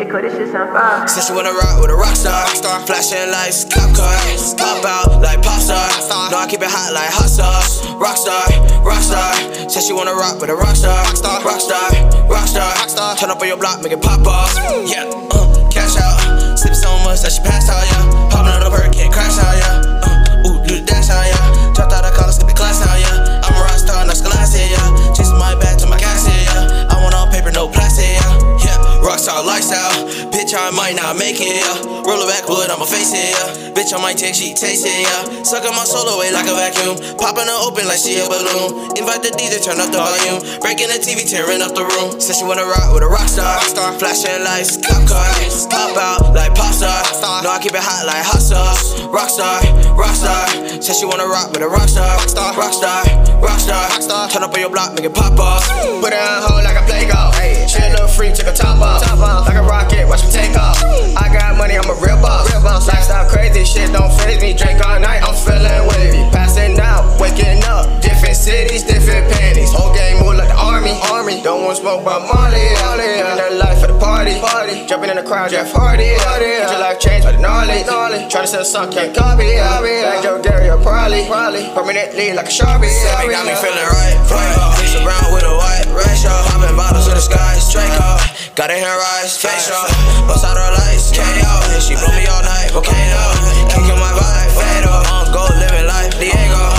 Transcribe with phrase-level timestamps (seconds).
[0.00, 1.06] Yeah, cause this shit sound fire.
[1.06, 2.48] Said she wanna rock with a rock star.
[2.88, 4.16] Flashing lights, cop car.
[4.56, 5.84] Pop out like pop star.
[6.32, 7.84] No, I keep it hot like hot sauce.
[8.00, 8.48] Rock star,
[8.80, 9.36] rock star.
[9.68, 11.04] Said she wanna rock with a rock star.
[11.04, 11.92] Rock star,
[12.32, 13.14] rock star, star.
[13.16, 14.56] Turn up on your block, make it pop off.
[14.88, 15.04] Yeah,
[15.36, 16.56] uh, cash out.
[16.56, 18.30] Sip so much that she passed out, yeah.
[18.32, 19.79] Popping on the perk, can't crash out, yeah.
[29.60, 30.29] Lifestyle.
[30.50, 32.02] Bitch, I might not make it, yeah.
[32.02, 33.70] Roll it backwood, I'ma face it, yeah.
[33.70, 35.46] Bitch, I might take, she taste it, yeah.
[35.46, 36.98] Sucking my soul away like a vacuum.
[37.22, 38.90] Popping her open like she a balloon.
[38.98, 40.42] Invite the DJ, turn up the volume.
[40.58, 42.18] Breaking the TV, tearing up the room.
[42.18, 43.62] Said she wanna rock with a rock star.
[44.02, 45.22] Flashing lights, cop car.
[45.70, 46.98] Pop out like pop star.
[47.46, 48.98] No, I keep it hot like hot sauce.
[49.14, 49.62] Rockstar,
[49.94, 50.50] rockstar.
[50.82, 52.10] Said she wanna rock with a rock star.
[52.58, 53.06] Rockstar,
[53.38, 54.26] rockstar, rockstar.
[54.34, 55.62] Turn up on your block, make it pop off.
[56.02, 57.38] Put her on hold like a play golf.
[57.70, 58.98] She a little freak, took a top off.
[59.46, 60.76] Like a rocket, watch me take off.
[61.16, 62.48] I got money, I'm a real boss.
[62.88, 64.56] Lifestyle crazy, shit don't phase me.
[64.56, 66.22] Drink all night, I'm feeling wavy.
[66.32, 68.00] Passing out, waking up.
[68.00, 69.72] Different cities, different panties.
[69.72, 70.96] Whole game move like the army.
[71.12, 71.42] Army.
[71.42, 72.64] Don't want smoke, but Molly.
[72.96, 74.40] Living their life for the party.
[74.40, 74.86] Party.
[74.86, 76.16] Jumping in the crowd, Jeff Hardy.
[76.16, 77.84] Get your life changed by the gnarly.
[77.84, 78.28] gnarly.
[78.28, 79.56] Trying to sell something, can't copy.
[79.60, 81.24] Like Joe Gary or Probably.
[81.74, 82.88] Permanently like a Sharpie.
[83.28, 84.16] Got me feeling right.
[84.32, 84.76] right.
[84.78, 86.32] Mix around with a white ratio.
[86.48, 88.39] Popping bottles to the sky, straight off.
[88.56, 89.90] Got her hair rise, face off.
[90.26, 91.80] Bust out her lights, KO.
[91.80, 93.22] She blow me all night, volcano.
[93.68, 95.06] Kicking my vibe, fade off.
[95.10, 96.69] On go, living life, Diego.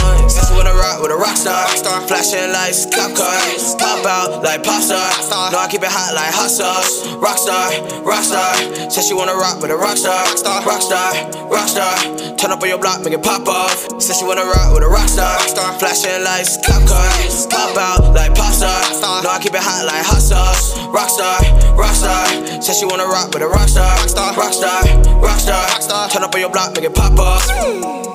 [1.01, 1.67] With a rock star.
[2.07, 3.39] Flashing lights, cop car.
[3.77, 5.09] Pop out like pop star.
[5.51, 7.07] No, I keep it hot like hot sauce.
[7.17, 8.91] Rockstar, rockstar.
[8.91, 10.23] Said she wanna rock with a rock star.
[10.61, 11.11] Rockstar,
[11.49, 12.37] rockstar.
[12.37, 14.01] Turn up on your block, make it pop off.
[14.01, 15.37] Said she wanna rock with a rock star.
[15.79, 17.09] Flashing lights, cop car.
[17.49, 19.23] Pop out like pop star.
[19.23, 20.77] No, I keep it hot like hot sauce.
[20.93, 21.41] Rockstar,
[21.73, 22.61] rockstar.
[22.61, 23.97] Said she wanna rock with a rock star.
[24.37, 24.81] Rockstar,
[25.19, 26.11] rockstar.
[26.11, 28.10] Turn up on your block, make it pop off.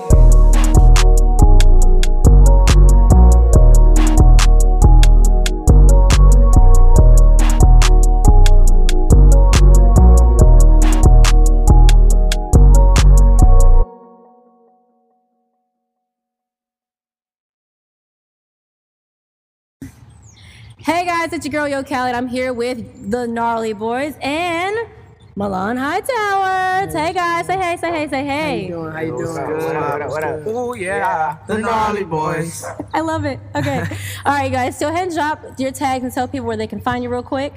[20.86, 22.12] Hey guys, it's your girl Yo Cali.
[22.12, 24.86] I'm here with the Gnarly Boys and
[25.34, 26.86] Milan Hightower.
[26.86, 28.69] Hey guys, say hey, say hey, say hey.
[28.69, 29.36] How you doing?
[29.36, 30.42] How What up?
[30.47, 32.64] Oh yeah, the gnarly boys.
[32.94, 33.41] I love it.
[33.56, 33.80] Okay.
[34.24, 34.78] All right, guys.
[34.78, 37.53] So, hand drop your tags and tell people where they can find you real quick.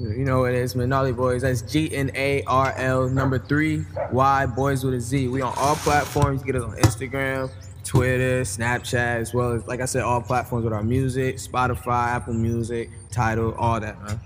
[0.00, 0.88] You know what it is, man.
[0.88, 1.42] Gnarly boys.
[1.42, 5.28] That's G N A R L number three Y boys with a Z.
[5.28, 6.42] We on all platforms.
[6.42, 7.52] Get us on Instagram,
[7.90, 12.34] Twitter, Snapchat, as well as like I said, all platforms with our music, Spotify, Apple
[12.34, 14.20] Music, Tidal, all that, man.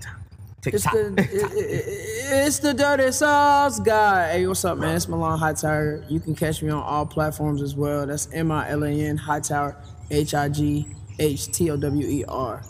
[0.63, 0.93] It's TikTok.
[0.93, 4.33] the it, it, it's the dirty sauce guy.
[4.33, 4.95] Hey, what's up, man?
[4.95, 6.05] It's Milan Hightower.
[6.07, 8.05] You can catch me on all platforms as well.
[8.05, 9.75] That's M I L A N Hightower,
[10.11, 10.87] H I G
[11.17, 12.63] H T O W E R.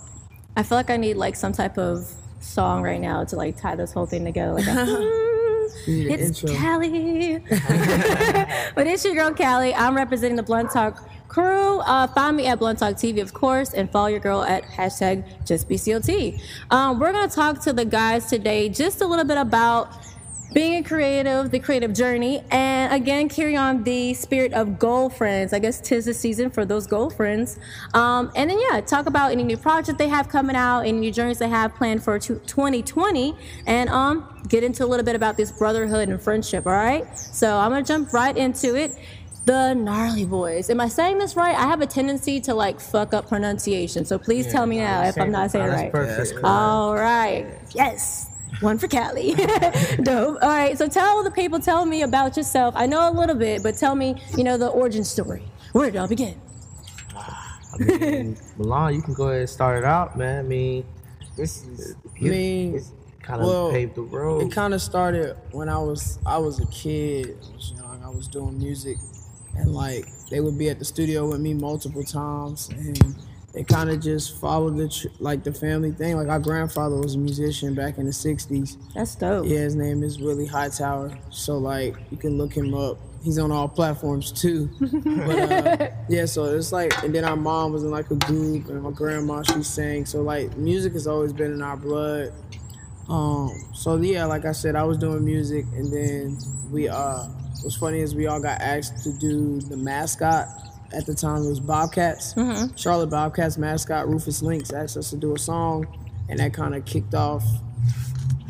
[0.55, 3.75] I feel like I need like some type of song right now to like tie
[3.75, 4.53] this whole thing together.
[4.53, 5.24] Like, a, need an
[5.87, 6.55] it's intro.
[6.55, 7.37] Cali.
[8.75, 9.73] but it's your girl Cali.
[9.73, 11.79] I'm representing the Blunt Talk crew.
[11.79, 15.25] Uh, find me at Blunt Talk TV, of course, and follow your girl at hashtag
[15.45, 16.41] JustBCLT.
[16.71, 19.91] Um, we're gonna talk to the guys today just a little bit about
[20.55, 25.51] being a creative, the creative journey, and again, carry on the spirit of goal friends.
[25.51, 27.59] I guess tis the season for those goal friends.
[27.93, 31.11] Um, and then, yeah, talk about any new project they have coming out, any new
[31.11, 33.35] journeys they have planned for 2020,
[33.67, 37.05] and um, get into a little bit about this brotherhood and friendship, all right?
[37.19, 38.97] So I'm gonna jump right into it.
[39.43, 40.71] The gnarly boys.
[40.71, 41.53] Am I saying this right?
[41.53, 45.19] I have a tendency to like fuck up pronunciation, so please tell me now if
[45.19, 45.91] I'm not saying it right.
[45.91, 46.43] perfect.
[46.43, 47.45] All right.
[47.75, 48.31] Yes.
[48.61, 49.33] One for Cali.
[50.03, 50.37] Dope.
[50.41, 50.77] All right.
[50.77, 52.73] So tell the people, tell me about yourself.
[52.77, 55.43] I know a little bit, but tell me, you know, the origin story.
[55.73, 56.39] Where did it all begin?
[57.15, 60.45] I mean, Milan, you can go ahead and start it out, man.
[60.45, 60.85] I mean,
[61.35, 62.81] this is I mean,
[63.21, 64.43] kind of well, paved the road.
[64.43, 67.37] It kind of started when I was I was a kid.
[67.43, 68.03] I was young.
[68.03, 68.97] I was doing music,
[69.57, 73.15] and like they would be at the studio with me multiple times, and
[73.55, 76.17] they kind of just followed the tr- like the family thing.
[76.17, 78.77] Like our grandfather was a musician back in the '60s.
[78.93, 79.45] That's dope.
[79.47, 81.17] Yeah, his name is Willie Hightower.
[81.29, 82.97] So like you can look him up.
[83.23, 84.69] He's on all platforms too.
[84.79, 88.67] but uh, yeah, so it's like, and then our mom was in like a group,
[88.67, 90.05] and my grandma she sang.
[90.05, 92.33] So like music has always been in our blood.
[93.07, 96.37] Um, so yeah, like I said, I was doing music, and then
[96.71, 97.23] we uh,
[97.63, 100.47] what's funny is we all got asked to do the mascot.
[100.93, 102.35] At the time, it was Bobcats.
[102.75, 105.85] Charlotte Bobcats mascot Rufus Lynx asked us to do a song,
[106.29, 107.43] and that kind of kicked off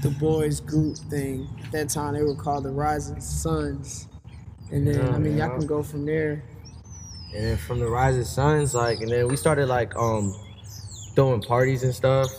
[0.01, 1.47] the boys group thing.
[1.65, 4.07] At that time, they were called the Rising Suns.
[4.71, 6.43] And then, I mean, y'all can go from there.
[7.33, 10.33] And then from the Rising Suns, like, and then we started like um
[11.15, 12.29] throwing parties and stuff.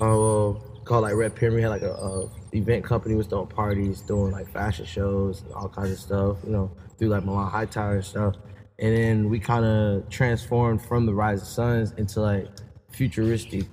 [0.00, 4.00] Uh, well, called like Red Pyramid had like a, a event company was throwing parties,
[4.00, 6.38] doing like fashion shows, and all kinds of stuff.
[6.44, 8.34] You know, through like Milan Hightower and stuff.
[8.78, 12.48] And then we kind of transformed from the Rise of Suns into like
[12.90, 13.66] futuristic,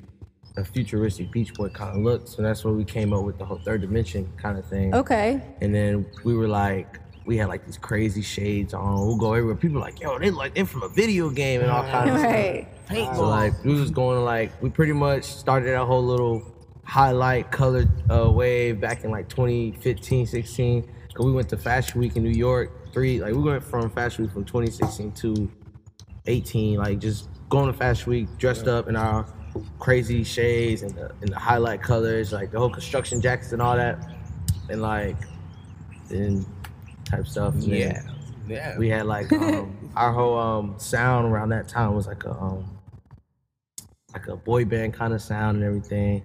[0.58, 2.28] a futuristic Beach Boy kind of look.
[2.28, 4.94] So that's where we came up with the whole third dimension kind of thing.
[4.94, 5.42] Okay.
[5.62, 8.96] And then we were like, we had like these crazy shades on.
[9.08, 9.56] We'll go everywhere.
[9.56, 12.32] People like, yo, they like they're from a video game and all kinds of stuff.
[12.90, 13.16] Right.
[13.16, 16.44] So like we was going to like we pretty much started that whole little
[16.84, 20.92] highlight colored uh, wave back in like 2015, 16.
[21.14, 22.94] Cause we went to Fashion Week in New York.
[22.94, 25.52] Three like we went from Fashion Week from 2016 to
[26.28, 26.78] 18.
[26.78, 29.26] Like just going to Fashion Week dressed up in our
[29.80, 33.76] crazy shades and the, and the highlight colors, like the whole construction jackets and all
[33.76, 33.98] that,
[34.70, 35.18] and like
[36.10, 36.46] and
[37.06, 37.54] type stuff.
[37.56, 38.02] And Yeah.
[38.48, 38.78] Yeah.
[38.78, 42.78] we had like um, our whole um, sound around that time was like a um,
[44.14, 46.24] like a boy band kind of sound and everything.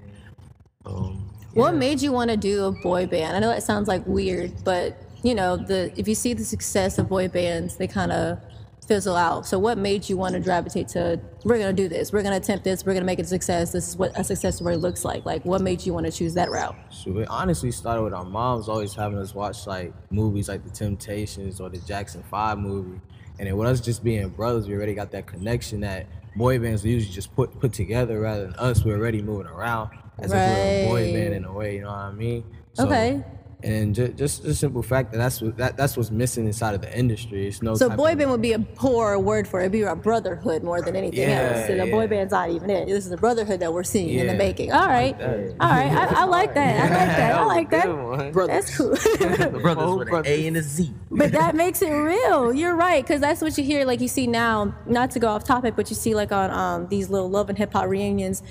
[0.85, 1.26] Um,
[1.57, 3.35] What made you want to do a boy band?
[3.35, 6.99] I know that sounds like weird, but you know, the if you see the success
[6.99, 8.39] of boy bands, they kind of
[8.87, 9.47] fizzle out.
[9.47, 12.13] So what made you want to gravitate to we're going to do this.
[12.13, 12.85] We're going to attempt this.
[12.85, 13.73] We're going to make it a success.
[13.73, 15.25] This is what a success story looks like.
[15.25, 16.77] Like what made you want to choose that route?
[16.93, 20.71] Shoot, it honestly started with our moms always having us watch like movies like The
[20.71, 23.01] Temptations or the Jackson Five movie,
[23.39, 26.07] and then with us just being brothers, we already got that connection that
[26.37, 28.85] boy bands usually just put put together rather than us.
[28.85, 31.15] We're already moving around as if we're a boy Right.
[31.15, 31.75] band in a way.
[31.77, 32.45] You know what I mean?
[32.75, 33.23] So- Okay.
[33.63, 36.83] And just, just the simple fact that that's what that, that's what's missing inside of
[36.83, 37.49] the industry.
[37.49, 37.75] It's no.
[37.75, 39.63] So type boy band would be a poor word for it.
[39.65, 41.71] It'd be a brotherhood more than anything Yeah, else.
[41.71, 41.91] And a yeah.
[41.91, 42.87] boy band's not even it.
[42.87, 44.73] This is a brotherhood that we're seeing in the making.
[44.73, 45.19] All right.
[45.21, 45.91] All right.
[45.91, 46.77] I, I like that.
[46.81, 47.89] I like that.
[47.89, 47.95] I
[48.27, 48.47] like that.
[48.47, 48.91] That's cool.
[48.91, 50.23] the brothers with an.
[50.27, 50.93] A and a Z.
[51.11, 52.53] but that makes it real.
[52.53, 53.87] You're right, because that's what you hear.
[53.87, 56.89] Like you see now, not to go off topic, but you see like on um,
[56.89, 58.43] these little love and hip hop reunions,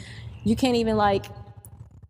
[0.44, 1.26] you can't even like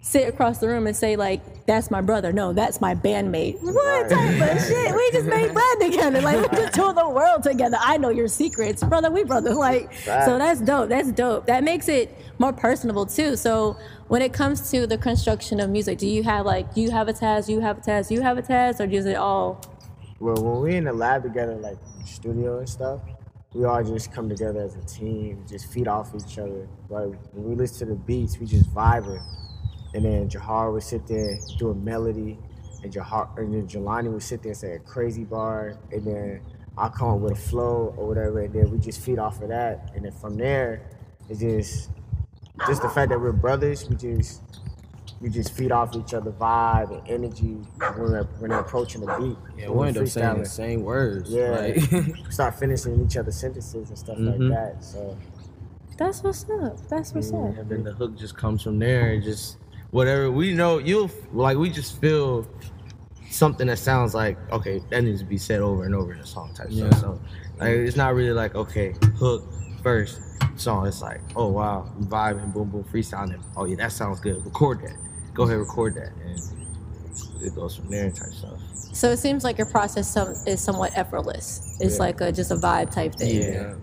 [0.05, 3.59] sit across the room and say like, "That's my brother." No, that's my bandmate.
[3.61, 4.95] What type of shit?
[4.95, 6.21] We just made band together.
[6.21, 7.77] Like we just toured the world together.
[7.79, 9.09] I know your secrets, brother.
[9.09, 9.53] We brother.
[9.53, 10.89] Like so that's dope.
[10.89, 11.47] That's dope.
[11.47, 13.35] That makes it more personable too.
[13.35, 13.77] So.
[14.07, 17.07] When it comes to the construction of music, do you have like, do you have
[17.07, 19.59] a task, you have a task, you have a task, or is it all
[20.19, 23.01] Well, when we in the lab together, like studio and stuff,
[23.55, 26.67] we all just come together as a team, just feed off each other.
[26.87, 29.23] Like when we listen to the beats, we just vibing.
[29.95, 32.38] And then Jahar would sit there do a melody,
[32.83, 36.42] and Jahar and then Jelani would sit there and say a crazy bar, and then
[36.77, 39.47] I'll come up with a flow or whatever, and then we just feed off of
[39.50, 39.92] that.
[39.95, 40.81] And then from there,
[41.30, 41.89] it's just
[42.68, 44.42] just the fact that we're brothers, we just
[45.21, 49.07] we just feed off each other vibe and energy when we're, when we're approaching the
[49.18, 49.38] beat.
[49.57, 51.31] Yeah, when we end up saying the same words.
[51.31, 51.80] Yeah, Like,
[52.31, 54.39] start finishing each other's sentences and stuff Mhm.
[54.50, 54.83] like that.
[54.83, 55.18] So
[55.98, 56.77] That's what's up.
[56.89, 57.57] That's what's up.
[57.57, 59.12] And then the hook just comes from there.
[59.13, 59.57] and Just
[59.95, 62.45] whatever we know, you'll like we just feel
[63.30, 66.25] something that sounds like okay, that needs to be said over and over in a
[66.25, 66.89] song type Yeah.
[66.89, 67.00] stuff.
[67.00, 67.22] So
[67.60, 69.41] like it's not really like okay, hook
[69.81, 70.19] first
[70.58, 70.86] song.
[70.86, 73.41] It's like oh wow, vibe and boom boom freestyling.
[73.55, 74.43] Oh yeah, that sounds good.
[74.43, 74.98] Record that.
[75.34, 76.41] Go ahead, record that, and
[77.41, 78.60] it goes from there type stuff.
[78.91, 81.77] So it seems like your process some, is somewhat effortless.
[81.79, 83.53] It's like a, just a vibe type thing.
[83.53, 83.75] Yeah.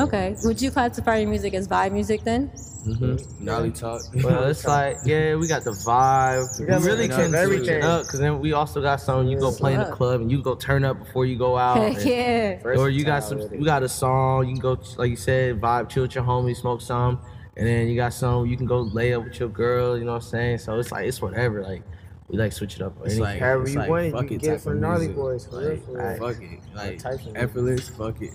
[0.00, 0.36] Okay.
[0.44, 2.50] Would you classify your music as vibe music then?
[2.86, 3.44] Mm-hmm.
[3.44, 4.00] Gnarly talk.
[4.24, 6.60] Well, it's like yeah, we got the vibe.
[6.60, 9.38] We, got really the- can switch it up because then we also got some you
[9.38, 11.76] go play in the club and you go turn up before you go out.
[11.78, 12.60] Heck and- yeah.
[12.64, 13.64] or you got some with you it.
[13.64, 16.80] got a song you can go like you said vibe chill with your homies smoke
[16.80, 17.20] some
[17.56, 20.12] and then you got some you can go lay up with your girl you know
[20.12, 21.82] what i'm saying so it's like it's whatever like
[22.28, 24.12] we like switch it up It's Any- like, However it's you like, want it, you
[24.18, 25.08] can get it type from Gnarly.
[25.08, 26.18] Boys, for real, Like.
[26.20, 26.60] Fuck it.
[26.76, 27.36] Like, types of music.
[27.42, 28.30] effortless, fuck it.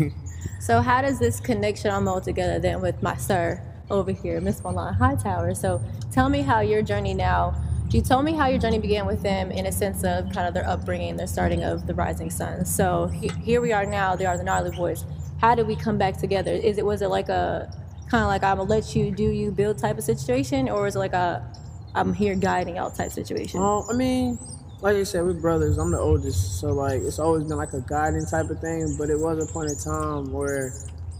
[0.00, 0.12] Like,
[0.60, 4.62] So how does this connection all mold together then with my sir over here, Miss
[4.62, 5.54] Milan Hightower?
[5.54, 7.54] So tell me how your journey now.
[7.90, 10.54] You told me how your journey began with them in a sense of kind of
[10.54, 12.74] their upbringing, their starting of the Rising Suns.
[12.74, 14.16] So he, here we are now.
[14.16, 15.04] They are the Gnarly Boys.
[15.40, 16.52] How did we come back together?
[16.52, 17.72] Is it was it like a
[18.10, 20.96] kind of like I'm gonna let you do you build type of situation, or is
[20.96, 21.46] it like a
[21.94, 23.60] I'm here guiding y'all type situation?
[23.60, 24.38] Um, I mean,
[24.80, 25.78] like I said, we're brothers.
[25.78, 28.96] I'm the oldest, so like it's always been like a guiding type of thing.
[28.98, 30.72] But it was a point in time where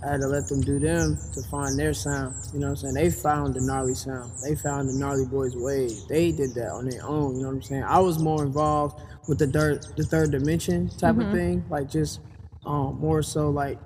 [0.07, 2.37] I had to let them do them to find their sound.
[2.53, 2.95] You know what I'm saying?
[2.95, 4.31] They found the gnarly sound.
[4.45, 5.89] They found the gnarly boys way.
[6.09, 7.37] They did that on their own.
[7.37, 7.83] You know what I'm saying?
[7.83, 12.21] I was more involved with the third, the third dimension type of thing, like just
[12.65, 13.79] um, more so like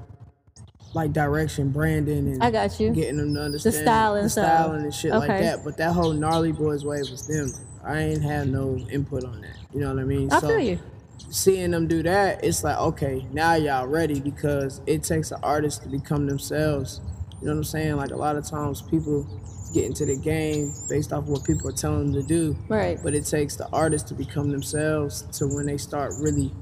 [0.92, 2.90] like direction, branding, and I got you.
[2.90, 5.64] getting them to understand the style and the styling and shit like that.
[5.64, 7.52] But that whole gnarly boys wave was them.
[7.84, 9.56] I ain't had no input on that.
[9.72, 10.30] You know what I mean?
[10.32, 10.80] I feel you.
[11.30, 15.82] Seeing them do that, it's like, okay, now y'all ready because it takes an artist
[15.84, 17.00] to become themselves.
[17.40, 17.96] You know what I'm saying?
[17.96, 19.26] Like a lot of times people
[19.72, 22.56] get into the game based off what people are telling them to do.
[22.68, 22.98] Right.
[23.02, 26.52] But it takes the artist to become themselves to when they start really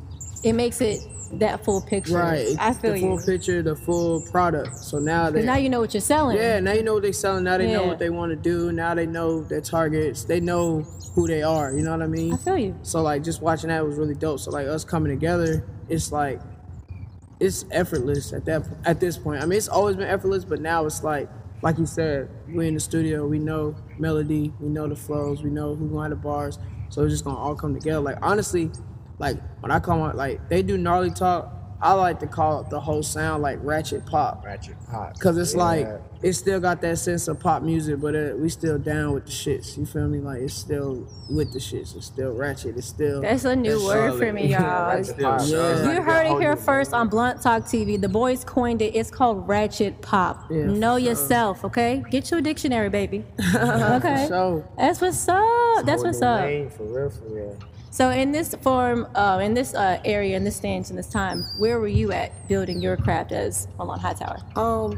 [0.44, 1.00] It makes it
[1.34, 2.16] that full picture.
[2.16, 2.54] right.
[2.58, 4.76] I feel the full picture, the full product.
[4.76, 6.37] So now they now you know what you're selling.
[6.37, 7.44] yeah, now you know what they're selling.
[7.44, 8.70] Now they know what they want to do.
[8.72, 10.25] Now they know their targets.
[10.25, 10.87] They know
[11.18, 11.72] who they are.
[11.72, 12.32] You know what I mean?
[12.32, 12.78] I feel you.
[12.82, 14.38] So like just watching that was really dope.
[14.38, 16.40] So like us coming together, it's like
[17.40, 19.42] it's effortless at that at this point.
[19.42, 21.28] I mean, it's always been effortless, but now it's like
[21.60, 25.50] like you said, we in the studio, we know melody, we know the flows, we
[25.50, 26.60] know who gonna have the bars.
[26.88, 28.00] So it's just gonna all come together.
[28.00, 28.70] Like honestly,
[29.18, 31.52] like when I come on, like they do gnarly talk.
[31.80, 34.44] I like to call it the whole sound like ratchet pop.
[34.44, 35.16] Ratchet pop.
[35.20, 35.62] Cause it's Yeah.
[35.62, 35.88] like
[36.23, 39.30] it still got that sense of pop music, but uh, we still down with the
[39.30, 39.78] shits.
[39.78, 40.18] You feel me?
[40.18, 41.94] Like it's still with the shits.
[41.94, 42.76] It's still ratchet.
[42.76, 44.18] It's still That's a new That's word solid.
[44.26, 44.88] for me, y'all.
[44.97, 45.40] Ratchet pop.
[45.44, 45.92] Yeah.
[45.94, 48.00] You heard it here first on Blunt Talk TV.
[48.00, 48.97] The boys coined it.
[48.97, 50.50] It's called Ratchet Pop.
[50.50, 51.08] Yeah, know for sure.
[51.11, 52.02] yourself, okay?
[52.11, 53.25] Get your dictionary, baby.
[53.54, 54.26] okay.
[54.28, 55.87] So That's what's up.
[55.87, 56.40] That's what's up.
[56.40, 57.56] lane, For real, for real.
[57.99, 61.45] So in this form, uh, in this uh, area, in this stage, in this time,
[61.59, 64.38] where were you at building your craft as Milan Hightower?
[64.55, 64.97] um,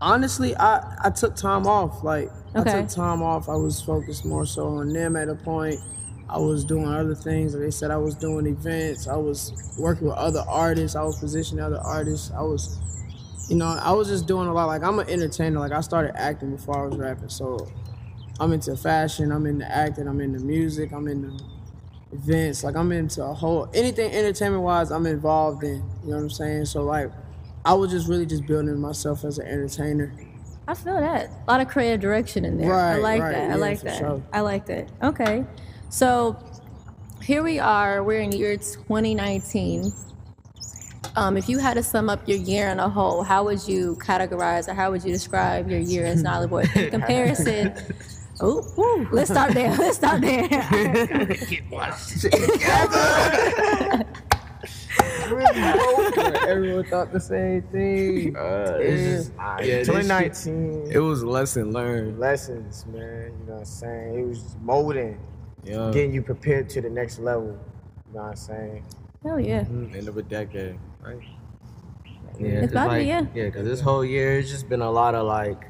[0.00, 2.04] honestly, I I took time off.
[2.04, 2.78] Like Okay.
[2.78, 3.48] I took time off.
[3.48, 5.80] I was focused more so on them at a point.
[6.28, 7.54] I was doing other things.
[7.54, 9.08] Like they said, I was doing events.
[9.08, 10.94] I was working with other artists.
[10.94, 12.30] I was positioning other artists.
[12.30, 12.78] I was,
[13.48, 14.66] you know, I was just doing a lot.
[14.66, 15.58] Like I'm an entertainer.
[15.58, 17.30] Like I started acting before I was rapping.
[17.30, 17.66] So
[18.38, 19.32] I'm into fashion.
[19.32, 20.06] I'm into acting.
[20.06, 20.92] I'm into music.
[20.92, 21.36] I'm into
[22.12, 22.64] events.
[22.64, 24.90] Like I'm into a whole anything entertainment wise.
[24.90, 25.76] I'm involved in.
[26.04, 26.66] You know what I'm saying?
[26.66, 27.10] So like,
[27.64, 30.12] I was just really just building myself as an entertainer.
[30.66, 31.28] I feel that.
[31.46, 32.72] A lot of creative direction in there.
[32.72, 33.50] I Right, like right, that.
[33.50, 33.98] I like that.
[33.98, 34.22] sure.
[34.32, 34.88] I like that.
[35.02, 35.44] Okay.
[35.88, 36.36] So
[37.22, 38.02] here we are.
[38.02, 39.92] We're in year 2019.
[41.14, 43.96] Um, if you had to sum up your year in a whole, how would you
[43.96, 47.74] categorize or how would you describe your year as Boy in comparison?
[48.40, 49.70] Oh, woo, let's start there.
[49.76, 50.42] Let's start there.
[56.48, 58.36] Everyone thought the same thing.
[58.36, 60.90] Uh, it's just- Ah, yeah, this 2019.
[60.90, 62.18] It was lesson learned.
[62.18, 63.32] lessons, man.
[63.40, 64.18] You know what I'm saying?
[64.18, 65.18] It was molding,
[65.64, 65.90] Yeah.
[65.92, 67.58] getting you prepared to the next level.
[68.08, 68.84] You know what I'm saying?
[69.24, 69.64] Hell yeah.
[69.68, 70.78] End of a decade.
[71.02, 71.18] Right.
[72.38, 73.26] Yeah, It's 'cause, about to be, yeah.
[73.34, 75.66] yeah, because this whole year it's just been a lot of like,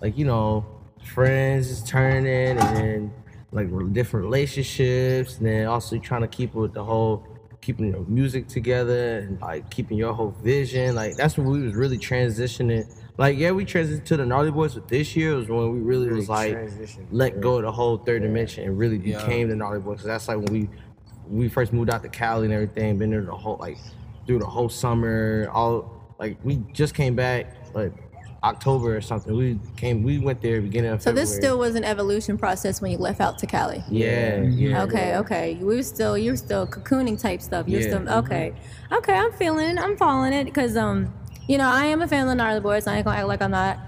[0.00, 0.64] like you know,
[1.04, 3.10] friends just turning, and
[3.50, 7.26] like different relationships, and then also trying to keep with the whole
[7.60, 10.94] keeping your music together and like keeping your whole vision.
[10.94, 12.90] Like that's when we was really transitioning.
[13.18, 16.08] Like yeah, we transitioned to the gnarly boys, but this year was when we really,
[16.08, 16.58] was like
[17.10, 19.18] let go of the whole third dimension and really Yeah.
[19.18, 19.98] became the gnarly boys.
[19.98, 20.68] Cause that's like when we
[21.28, 23.78] we first moved out to Cali and everything, been there the whole like
[24.26, 27.92] through the whole summer, all like we just came back like
[28.44, 29.36] October or something.
[29.36, 31.26] We came we went there beginning of So February.
[31.26, 33.84] this still was an evolution process when you left out to Cali.
[33.88, 34.82] Yeah, yeah.
[34.82, 35.54] Okay, okay.
[35.60, 37.68] We were still, you were still cocooning type stuff.
[37.68, 37.86] You're Yeah.
[38.04, 38.54] still okay,
[38.92, 39.14] okay.
[39.14, 39.78] I'm feeling.
[39.78, 41.12] I'm following it because um,
[41.46, 42.86] you know, I am a fan of the gnarly boys.
[42.86, 43.78] I ain't gonna act like I'm not.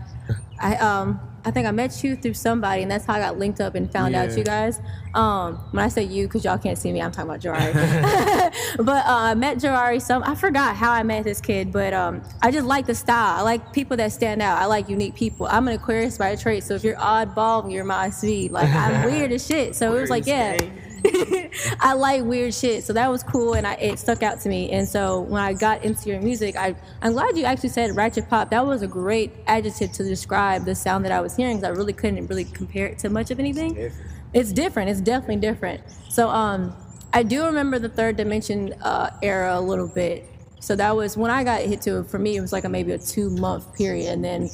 [0.60, 3.60] I um, I think I met you through somebody, and that's how I got linked
[3.60, 4.80] up and found out you guys.
[5.12, 7.72] Um, when I say you, because y'all can't see me, I'm talking about Jarari.
[8.78, 10.00] but uh, I met Jarari.
[10.00, 13.38] Some I forgot how I met this kid, but um, I just like the style.
[13.38, 14.58] I like people that stand out.
[14.58, 15.46] I like unique people.
[15.46, 18.50] I'm an Aquarius by trait, so if you're oddball, you're my speed.
[18.50, 19.76] Like I'm weird as shit.
[19.76, 20.58] So it was like, yeah.
[21.80, 24.70] I like weird shit, so that was cool, and I, it stuck out to me.
[24.70, 28.28] And so when I got into your music, I I'm glad you actually said ratchet
[28.28, 28.50] pop.
[28.50, 31.76] That was a great adjective to describe the sound that I was hearing, because I
[31.76, 33.74] really couldn't really compare it to much of anything.
[33.74, 34.10] Different.
[34.32, 34.90] It's different.
[34.90, 35.82] It's definitely different.
[36.08, 36.74] So um,
[37.12, 40.28] I do remember the third dimension uh, era a little bit.
[40.60, 42.06] So that was when I got hit to it.
[42.06, 44.48] For me, it was like a maybe a two month period, and then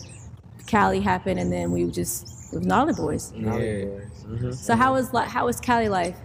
[0.66, 3.32] Cali happened, and then we just it was Gnarly Boys.
[3.36, 3.52] Yeah.
[3.52, 4.66] boys.
[4.66, 6.16] So how was like how was Cali life?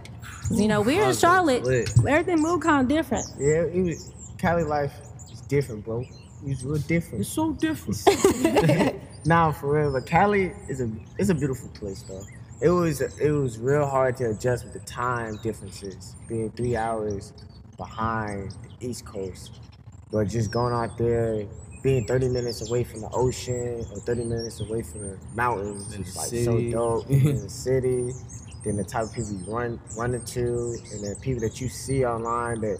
[0.48, 1.64] 'Cause, You know, we're in Charlotte.
[1.64, 1.90] lit.
[2.06, 3.26] Everything moved kind of different.
[3.38, 4.92] Yeah, it was Cali life
[5.32, 6.04] is different, bro.
[6.46, 7.20] It's real different.
[7.22, 7.98] It's so different.
[9.26, 9.92] Nah, for real.
[9.92, 12.22] But Cali is a it's a beautiful place though.
[12.60, 17.32] It was it was real hard to adjust with the time differences, being three hours
[17.76, 19.58] behind the East Coast.
[20.12, 21.44] But just going out there,
[21.82, 26.02] being 30 minutes away from the ocean or 30 minutes away from the mountains In
[26.02, 26.44] is like city.
[26.44, 26.60] so
[27.00, 27.10] dope.
[27.10, 28.12] in the city,
[28.66, 32.04] then the type of people you run run into, and then people that you see
[32.04, 32.78] online that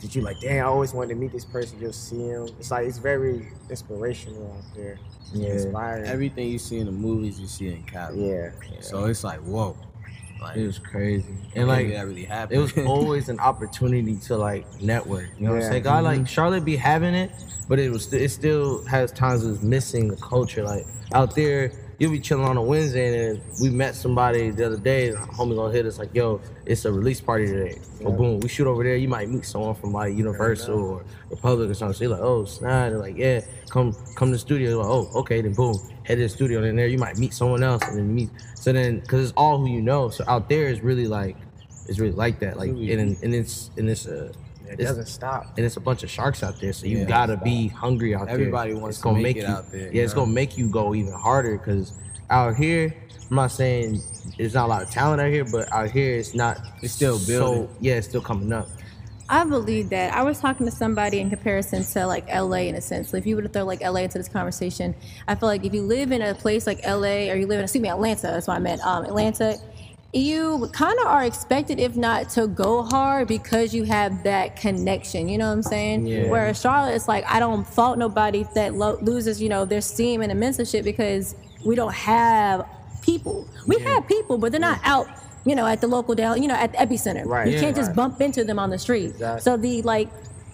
[0.00, 1.78] that you like, damn, I always wanted to meet this person.
[1.80, 2.48] You'll see him.
[2.58, 4.98] It's like it's very inspirational out there.
[5.32, 5.48] Yeah.
[5.54, 6.06] Inspiring.
[6.06, 8.30] Everything you see in the movies, you see in Cali.
[8.30, 8.50] yeah.
[8.80, 9.76] So it's like, whoa.
[10.40, 11.26] Like, It was crazy.
[11.54, 12.58] and And like that really happened.
[12.58, 15.28] it was always an opportunity to like network.
[15.38, 15.82] You know what I'm saying?
[15.84, 16.26] God, like mm-hmm.
[16.26, 17.30] Charlotte be having it,
[17.68, 20.62] but it was it still has times it was missing the culture.
[20.62, 24.76] Like out there, you'll be chilling on a Wednesday and we met somebody the other
[24.76, 25.12] day.
[25.12, 28.10] Homie gonna hit us like, "Yo, it's a release party today." Yeah.
[28.10, 28.96] boom, we shoot over there.
[28.96, 31.94] You might meet someone from like Universal or Republic or something.
[31.94, 34.90] So you're like, "Oh, snap!" They're like, "Yeah, come come to the studio." You're like,
[34.90, 36.58] "Oh, okay." Then boom, head to the studio.
[36.58, 38.30] And then there you might meet someone else and then meet.
[38.54, 40.08] So then, because it's all who you know.
[40.08, 41.36] So out there is really like,
[41.88, 42.56] it's really like that.
[42.58, 44.32] Like, and, and it's and it's uh,
[44.66, 45.56] It it's- doesn't stop.
[45.56, 47.04] and it's a bunch of sharks out there, so you Yeah.
[47.04, 48.42] gotta be hungry out Everybody there.
[48.44, 50.32] Everybody wants it's to gonna make make it you, out there, Yeah, you it's gonna
[50.32, 51.92] make you go even harder because
[52.30, 52.94] out here,
[53.30, 54.00] I'm not saying
[54.38, 56.58] there's not a lot of talent out here, but out here it's not.
[56.82, 57.68] It's still building.
[57.68, 58.68] so- yeah, it's still coming up.
[59.26, 60.12] I believe that.
[60.14, 63.08] I was talking to somebody in comparison to like LA in a sense.
[63.08, 64.94] So if you were to throw like LA into this conversation,
[65.26, 67.64] I feel like if you live in a place like LA or you live in,
[67.64, 69.56] excuse me, Atlanta, that's what I meant, um, Atlanta,
[70.14, 75.28] you kind of are expected, if not to go hard, because you have that connection.
[75.28, 76.06] You know what I'm saying?
[76.06, 76.28] Yeah.
[76.30, 80.20] Whereas Charlotte, it's like I don't fault nobody that lo- loses, you know, their steam
[80.22, 82.66] and and shit because we don't have
[83.02, 83.48] people.
[83.66, 85.06] We have people, but they're not out.
[85.46, 87.26] You know, at the local down, you know, at the epicenter.
[87.26, 87.48] Right.
[87.48, 87.60] You Yeah.
[87.60, 87.96] can't just Right.
[87.96, 89.10] bump into them on the street.
[89.10, 89.40] Exactly.
[89.42, 90.08] So the like,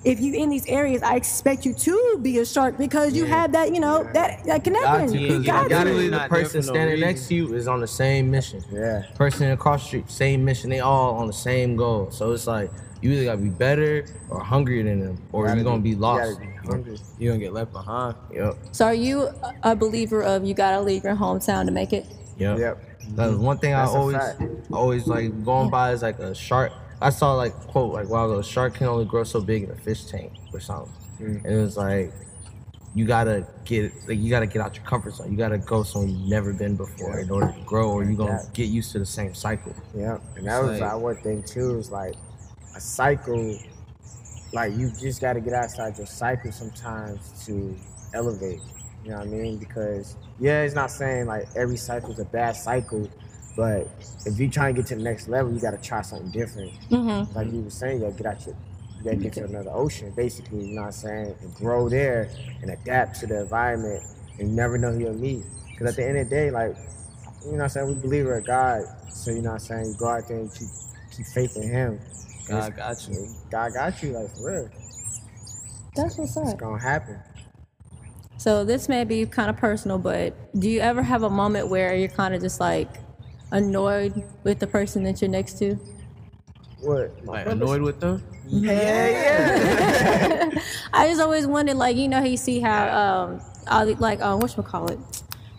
[0.04, 3.52] if you in these areas, I expect you to be a shark because you have
[3.52, 5.07] that, you know, that that connection.
[5.07, 5.99] Got to, You got gotta to.
[5.99, 7.09] be the person for no standing reason.
[7.09, 8.62] next to you is on the same mission.
[8.73, 9.02] Yeah.
[9.14, 10.71] Person across the street, same mission.
[10.71, 12.11] They all on the same goal.
[12.11, 12.71] So it's like
[13.02, 15.97] you either gotta be better or hungrier than them, or Gotta you're gonna be you
[15.97, 16.38] lost.
[16.38, 16.99] gotta be hungry.
[17.19, 18.14] You're gonna get left behind.
[18.33, 18.57] Yep.
[18.73, 19.28] So are you
[19.62, 22.07] a believer of you gotta leave your hometown to make it?
[22.38, 22.59] Yep.
[22.59, 22.85] Yep.
[23.12, 24.16] That's one thing That's I a always,
[24.73, 26.73] always like going by is like a shark.
[27.00, 29.71] I saw like quote like while ago, a shark can only grow so big in
[29.71, 31.45] a fish tank or something, Mm.
[31.45, 32.12] and it was like
[32.95, 35.30] you gotta get like you gotta get out your comfort zone.
[35.30, 38.41] You gotta go somewhere you've never been before in order to grow, or you're gonna
[38.43, 38.50] Yeah.
[38.52, 39.73] get used to the same cycle.
[39.95, 41.78] Yeah, and that was like- our one thing too.
[41.78, 42.15] Is like
[42.76, 43.56] a cycle.
[44.52, 47.76] Like you just got to get outside your cycle sometimes to
[48.15, 48.60] elevate.
[49.04, 49.58] You know what I mean?
[49.58, 53.08] Because yeah, it's not saying like every cycle is a bad cycle,
[53.56, 53.89] but
[54.26, 56.73] if you trying to get to the next level, you got to try something different.
[56.91, 57.36] Mm-hmm.
[57.36, 58.56] Like you were saying, you got to get out your,
[58.99, 60.67] you got to get to another ocean, basically.
[60.67, 61.34] You know what I'm saying?
[61.41, 62.30] And grow there
[62.63, 64.02] and adapt to the environment,
[64.39, 65.45] and never know who you'll meet.
[65.71, 66.76] Because at the end of the day, like
[67.45, 68.82] you know what I'm saying, we believe in God.
[69.10, 70.69] So you know what I'm saying, you go out there and keep
[71.15, 72.00] keep faith in Him.
[72.49, 73.28] God got you.
[73.50, 74.71] God got you, like for real.
[75.95, 76.45] That's what's up.
[76.45, 77.19] It's gonna happen.
[78.36, 81.95] So this may be kind of personal, but do you ever have a moment where
[81.95, 82.89] you're kind of just like
[83.52, 85.76] annoyed with the person that you're next to?
[86.80, 87.25] What?
[87.25, 87.63] My Like brothers?
[87.63, 88.23] annoyed with them?
[88.47, 90.50] Yeah, yeah.
[90.93, 94.21] I just always wondered, like, you know, how you see how, um, all the, like,
[94.21, 94.99] um, what call it?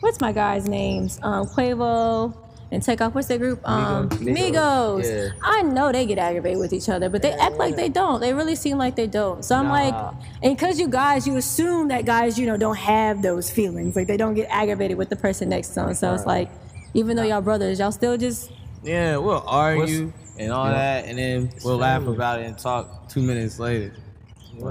[0.01, 1.19] What's my guys' names?
[1.21, 2.36] Um, Quavo
[2.71, 3.13] and Takeoff.
[3.13, 3.62] What's their group?
[3.69, 4.36] Um, Migos.
[4.51, 5.04] Migos.
[5.06, 5.30] Yeah.
[5.43, 8.19] I know they get aggravated with each other, but they act like they don't.
[8.19, 9.45] They really seem like they don't.
[9.45, 9.71] So I'm Nah.
[9.73, 13.95] like, and because you guys, you assume that guys, you know, don't have those feelings.
[13.95, 15.93] Like they don't get aggravated with the person next to them.
[15.93, 16.49] So it's like,
[16.93, 18.51] even though y'all brothers, y'all still just
[18.84, 23.21] Yeah, we'll argue and all that, and then we'll laugh about it and talk two
[23.21, 23.93] minutes later.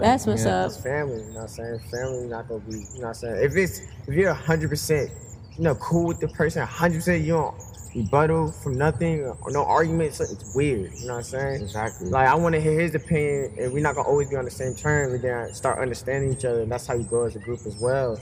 [0.01, 0.63] that's what's Yeah.
[0.63, 0.67] up.
[0.67, 1.81] It's family, you know what I'm saying?
[1.91, 3.45] Family not gonna be, you know what I'm saying?
[3.45, 5.11] If it's if you're hundred percent,
[5.57, 7.55] you know, cool with the person, hundred percent you don't
[7.95, 11.63] rebuttal from nothing or no arguments, it's weird, you know what I'm saying?
[11.63, 12.09] Exactly.
[12.09, 14.75] Like I wanna hear his opinion and we're not gonna always be on the same
[14.75, 17.61] terms, we then start understanding each other and that's how you grow as a group
[17.67, 18.19] as well.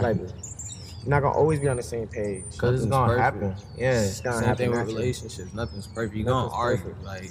[0.00, 0.16] Like
[1.04, 2.44] you're not gonna always be on the same page.
[2.52, 3.22] Because it's gonna perfect.
[3.22, 3.54] happen.
[3.76, 4.00] Yeah.
[4.02, 5.52] It's gonna Same happen thing with relationships.
[5.54, 6.16] Nothing's perfect.
[6.16, 6.84] You're Nothing's gonna argue.
[6.94, 7.04] perfect.
[7.04, 7.30] Like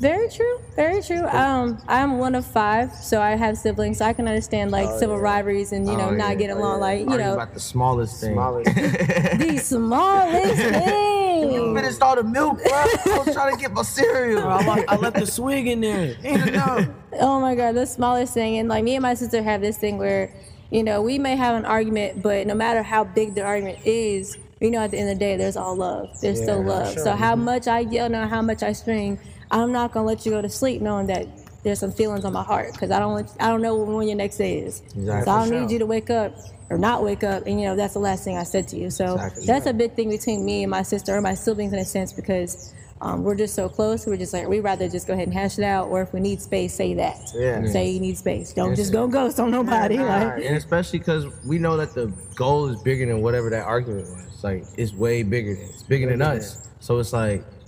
[0.00, 0.60] Very true.
[0.76, 1.26] Very true.
[1.28, 3.98] Um, I'm one of five, so I have siblings.
[3.98, 5.22] So I can understand like Oh, civil yeah.
[5.22, 6.34] rivalries and you know Oh, not yeah.
[6.36, 6.76] getting Oh, along.
[6.78, 6.84] yeah.
[6.86, 8.32] Like you Argue know about the smallest thing.
[8.32, 8.74] Smallest.
[8.74, 11.74] the smallest thing.
[11.74, 12.72] finished all the milk, bro.
[12.72, 14.46] I was trying to get my cereal.
[14.48, 16.14] I, left, I left the swig in there.
[16.24, 16.88] Ain't enough.
[17.22, 18.56] Oh my god, the smallest thing.
[18.58, 20.32] And like me and my sister have this thing where,
[20.70, 24.38] you know, we may have an argument, but no matter how big the argument is,
[24.60, 26.20] you know, at the end of the day, there's all love.
[26.20, 26.92] There's Yeah, still love.
[26.92, 27.04] sure.
[27.04, 27.44] So how mm-hmm.
[27.44, 29.18] much I yell and how much I string,
[29.50, 31.26] I'm not gonna let you go to sleep knowing that
[31.62, 34.16] there's some feelings on my heart because I don't want, I don't know when your
[34.16, 34.80] next day is.
[34.80, 35.24] Exactly.
[35.24, 35.60] So I don't sure.
[35.60, 36.36] need you to wake up
[36.70, 37.46] or not wake up.
[37.46, 38.90] And you know, that's the last thing I said to you.
[38.90, 39.46] So Exactly.
[39.46, 42.12] that's a big thing between me and my sister or my siblings in a sense
[42.12, 42.74] because.
[43.02, 44.06] Um, we're just so close.
[44.06, 46.20] We're just like we rather just go ahead and hash it out, or if we
[46.20, 47.18] need space, say that.
[47.34, 47.64] Yeah.
[47.66, 48.52] Say you need space.
[48.52, 48.78] Don't Yes.
[48.78, 49.96] just go ghost on nobody.
[49.96, 53.64] nah, like, And especially because we know that the goal is bigger than whatever that
[53.64, 54.44] argument was.
[54.44, 56.68] Like it's way bigger than it's bigger than us.
[56.80, 57.59] So it's like just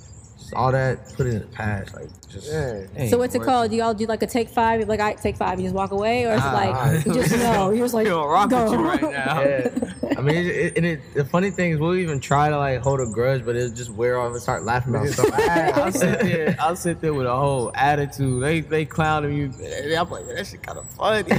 [0.54, 1.94] all that, put it in the past.
[1.94, 2.50] Like, just.
[2.50, 3.08] Yeah.
[3.08, 3.70] So what's it called?
[3.70, 4.80] Do y'all do like a take five?
[4.80, 5.58] You're like, I take five.
[5.58, 7.70] You just walk away, or it's Ah, like you just know?
[7.74, 8.64] You're just like, Yo, rock go.
[8.64, 9.40] with you right now.
[10.02, 12.58] Yeah, I mean, it, it, and it, the funny thing is, we'll even try to
[12.58, 15.30] like hold a grudge, but it'll just wear off and start laughing about stuff.
[15.38, 16.56] I'll sit there.
[16.60, 18.42] I'll sit there with a whole attitude.
[18.42, 19.44] They they clowning you.
[19.64, 21.24] and I'm like, that shit kind of funny.
[21.30, 21.38] I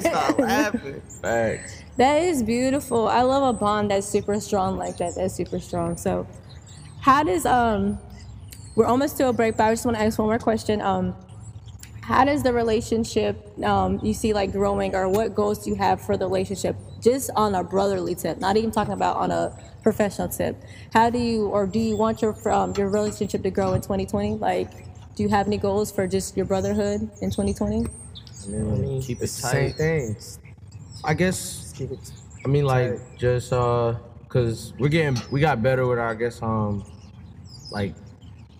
[0.00, 1.02] just start laughing.
[1.20, 1.82] Facts.
[1.96, 3.08] That is beautiful.
[3.08, 5.14] I love a bond that's super strong like that.
[5.16, 5.96] That's super strong.
[5.96, 6.26] So,
[7.00, 7.98] how does um,
[8.74, 10.80] we're almost to a break, but I just want to ask one more question.
[10.80, 11.14] Um,
[12.02, 16.00] how does the relationship um, you see like growing, or what goals do you have
[16.00, 20.28] for the relationship, just on a brotherly tip, not even talking about on a professional
[20.28, 20.62] tip?
[20.92, 24.34] How do you, or do you want your um, your relationship to grow in 2020?
[24.34, 24.70] Like,
[25.14, 27.86] do you have any goals for just your brotherhood in 2020?
[27.86, 29.76] I mean, keep it it's the same tight.
[29.76, 30.16] thing.
[31.04, 32.12] I guess keep it.
[32.44, 33.94] I mean, like just uh,
[34.28, 36.84] cause we're getting we got better with our I guess um,
[37.70, 37.94] like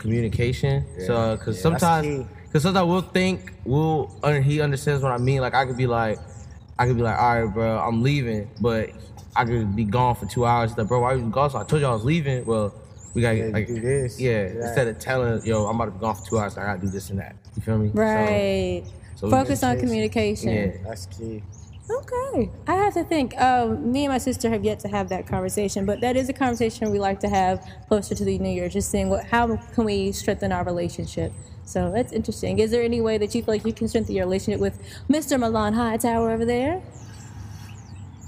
[0.05, 0.85] communication.
[1.07, 5.19] So uh, cause Yeah, sometimes, cause sometimes we'll think we'll uh, he understands what I
[5.19, 5.41] mean.
[5.41, 6.19] Like I could be like,
[6.79, 8.91] I could be like, all right, bro, I'm leaving, but
[9.35, 10.77] I could be gone for two hours.
[10.77, 11.51] Like, bro, why you gone?
[11.51, 12.45] So I told you I was leaving.
[12.45, 12.75] Well,
[13.15, 14.21] we gotta Yeah, like do this.
[14.21, 14.63] Yeah, do that.
[14.67, 16.89] instead of telling yo, I'm about to be gone for two hours, I gotta do
[16.89, 17.35] this and that.
[17.57, 17.91] You feel me?
[17.95, 18.85] Right.
[19.15, 20.49] so we Focus on communication.
[20.49, 20.83] communication.
[20.83, 20.89] yeah.
[20.89, 21.43] That's key.
[21.91, 22.51] Okay.
[22.67, 23.39] I have to think.
[23.41, 26.33] Um, me and my sister have yet to have that conversation, but that is a
[26.33, 29.85] conversation we like to have closer to the new year, just seeing what how can
[29.85, 31.33] we strengthen our relationship.
[31.67, 32.59] So that's interesting.
[32.59, 35.39] Is there any way that you feel like you can strengthen your relationship with Mr.
[35.39, 36.83] Milan Hightower over there?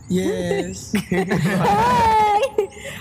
[0.08, 0.92] Yes.
[1.08, 1.16] hey!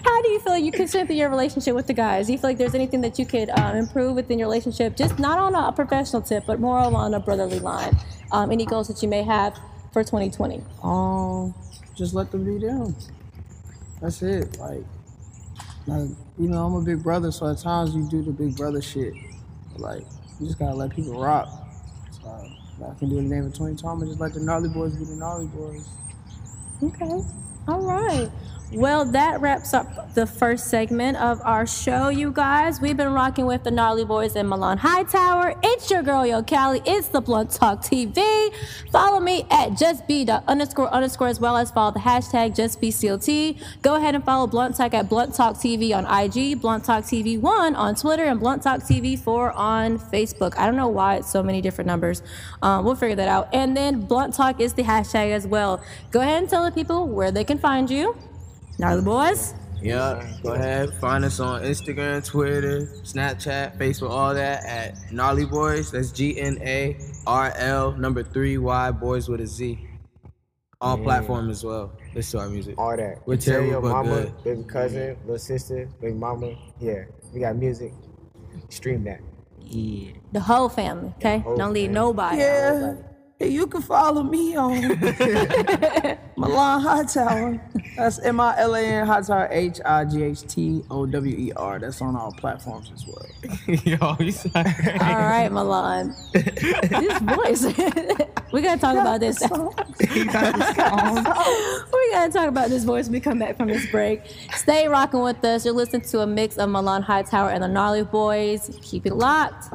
[0.04, 2.28] How do you feel like you can strengthen your relationship with the guys?
[2.28, 5.20] Do you feel like there's anything that you could um, improve within your relationship, just
[5.20, 7.96] not on a professional tip, but more on a brotherly line?
[8.32, 9.58] Um, any goals that you may have
[9.95, 10.62] for 2020?
[10.84, 11.55] um,
[11.95, 12.93] just let them be them.
[14.01, 14.60] That's it.
[14.60, 14.84] Like,
[15.88, 18.81] like you know, I'm a big brother, so at times you do the big brother
[18.81, 19.13] shit.
[19.71, 20.05] But, like,
[20.38, 21.47] you just gotta let people rock.
[22.12, 23.88] So I can do anything in 2020.
[23.88, 25.88] I'm just let the gnarly boys be the gnarly boys.
[26.84, 27.21] Okay.
[27.69, 28.29] All right.
[28.71, 32.82] Well, that wraps up the first segment of our show, you guys.
[32.82, 35.54] We've been rocking with the Gnarly Boys in Milan Hightower.
[35.62, 36.82] It's your girl, Yo Cali.
[36.84, 38.51] It's the Blunt Talk TV.
[38.91, 43.62] Follow me at justb underscore underscore as well as follow the hashtag justbclt.
[43.84, 47.39] Go ahead and follow Blunt Talk at Blunt Talk TV on IG, Blunt Talk TV
[47.39, 50.58] 1 on Twitter, and Blunt Talk TV 4 on Facebook.
[50.58, 52.23] I don't know why it's so many different numbers.
[52.63, 53.47] Um, we'll figure that out.
[53.54, 55.84] And then Blunt Talk is the hashtag as well.
[56.10, 58.17] Go ahead and tell the people where they can find you.
[58.77, 59.53] Gnarly Boys.
[59.81, 60.93] Yeah, go ahead.
[60.95, 65.91] Find us on Instagram, Twitter, Snapchat, Facebook, all that at Gnarly Boys.
[65.91, 69.79] That's G N A R L number three Y Boys with a Z.
[70.81, 71.93] All platform as well.
[72.13, 72.77] Listen to our music.
[72.77, 73.25] All that.
[73.25, 74.43] We're Tell terrible, your but mama, good.
[74.43, 76.55] baby cousin, little sister, big mama.
[76.79, 77.93] Yeah, we got music.
[78.69, 79.19] Stream that.
[79.59, 80.11] Yeah.
[80.31, 81.39] The whole family, okay?
[81.39, 81.93] whole Don't leave family.
[81.93, 82.38] nobody.
[82.39, 82.95] Yeah.
[83.38, 84.80] Hey, you can follow me on
[86.38, 87.62] Milan Hightower.
[87.98, 91.52] That's M I L A N Hightower H I G H T O W E
[91.58, 91.78] R.
[91.78, 93.26] That's on all platforms as well.
[93.84, 94.56] Yo, you sound
[95.02, 96.15] All right, Milan.
[96.32, 97.65] this voice.
[98.54, 99.41] we gotta talk about this.
[99.41, 100.63] we gotta
[102.32, 104.21] talk about this voice when we come back from this break.
[104.54, 105.65] Stay rocking with us.
[105.65, 108.80] You're listening to a mix of Milan Hightower and the Gnarly Boys.
[108.82, 109.74] Keep it locked.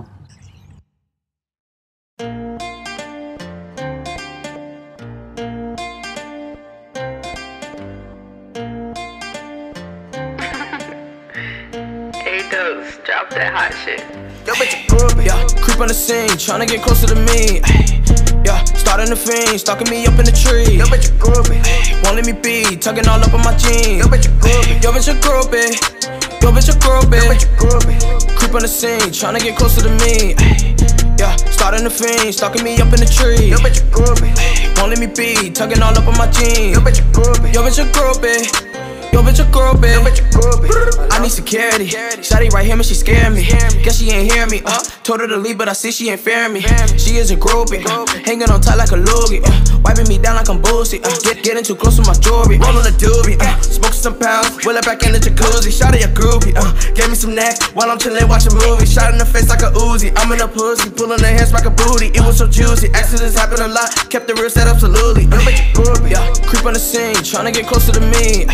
[12.50, 14.02] Hey, drop that hot shit.
[14.42, 15.22] Yo, bitch, a groupie.
[15.22, 17.62] Yeah, creep on the scene, tryna get closer to me.
[17.62, 18.02] Ay,
[18.44, 20.66] Yeah, starting the fiend, stalking me up in the tree.
[20.74, 21.62] Yo, bitch, a groupie.
[22.02, 24.02] Won't let me be, tugging all up on my jeans.
[24.02, 24.82] Yo, bitch, a groupie.
[24.82, 25.78] Yo, bitch, a groupie.
[26.42, 27.22] Yo, bitch, a groupie.
[27.22, 28.34] Yo, bitch, a groupie.
[28.34, 30.34] Creep on the scene, tryna get closer to me.
[31.22, 33.46] Yeah, starting the fiend, stalking me up in the tree.
[33.46, 34.34] Yo, bitch, a groupie.
[34.74, 36.74] Won't let me be, tugging all up on my jeans.
[36.74, 37.54] Yo, bitch, a groupie.
[37.54, 38.69] Yo, bitch, a groupie.
[39.20, 39.50] Bitch, a.
[39.90, 41.10] Yo, bitch, a groupie.
[41.10, 41.86] I need security.
[41.86, 43.44] Shotty right here, man, she scared me.
[43.44, 44.62] Guess she ain't hear me.
[44.64, 46.60] Uh, told her to leave, but I see she ain't fearing me.
[46.96, 47.82] She is a groupie.
[48.24, 49.42] Hanging on tight like a loogie.
[49.44, 50.98] Uh, wiping me down like I'm boozy.
[50.98, 52.58] Uh, get, getting too close to my jewelry.
[52.58, 53.38] Rolling a doobie.
[53.38, 54.66] Uh, smoking some pounds.
[54.66, 55.70] Will it back in the jacuzzi.
[55.70, 56.58] Shotty a groupie.
[56.58, 58.90] Uh, gave me some neck while I'm chilling, watching movies.
[58.90, 60.10] Shot in the face like a Uzi.
[60.18, 60.90] I'm in a pussy.
[60.90, 62.10] Pulling her hands like a booty.
[62.10, 62.90] It was so juicy.
[62.90, 63.94] Accidents happen a lot.
[64.10, 65.26] Kept the real set up absolutely.
[65.30, 67.14] Uh, yeah, creep on the scene.
[67.16, 68.46] Trying to get closer to me.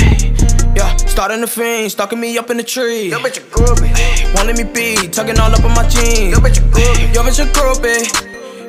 [0.75, 3.11] Yeah, starting the fiend, stalking me up in the tree.
[3.11, 4.35] Yo, bitch, groupie.
[4.35, 6.35] Won't let me be, tugging all up on my jeans.
[6.35, 7.15] Yo, bitch, a groupie.
[7.15, 8.26] Yo, bitch, a groupie.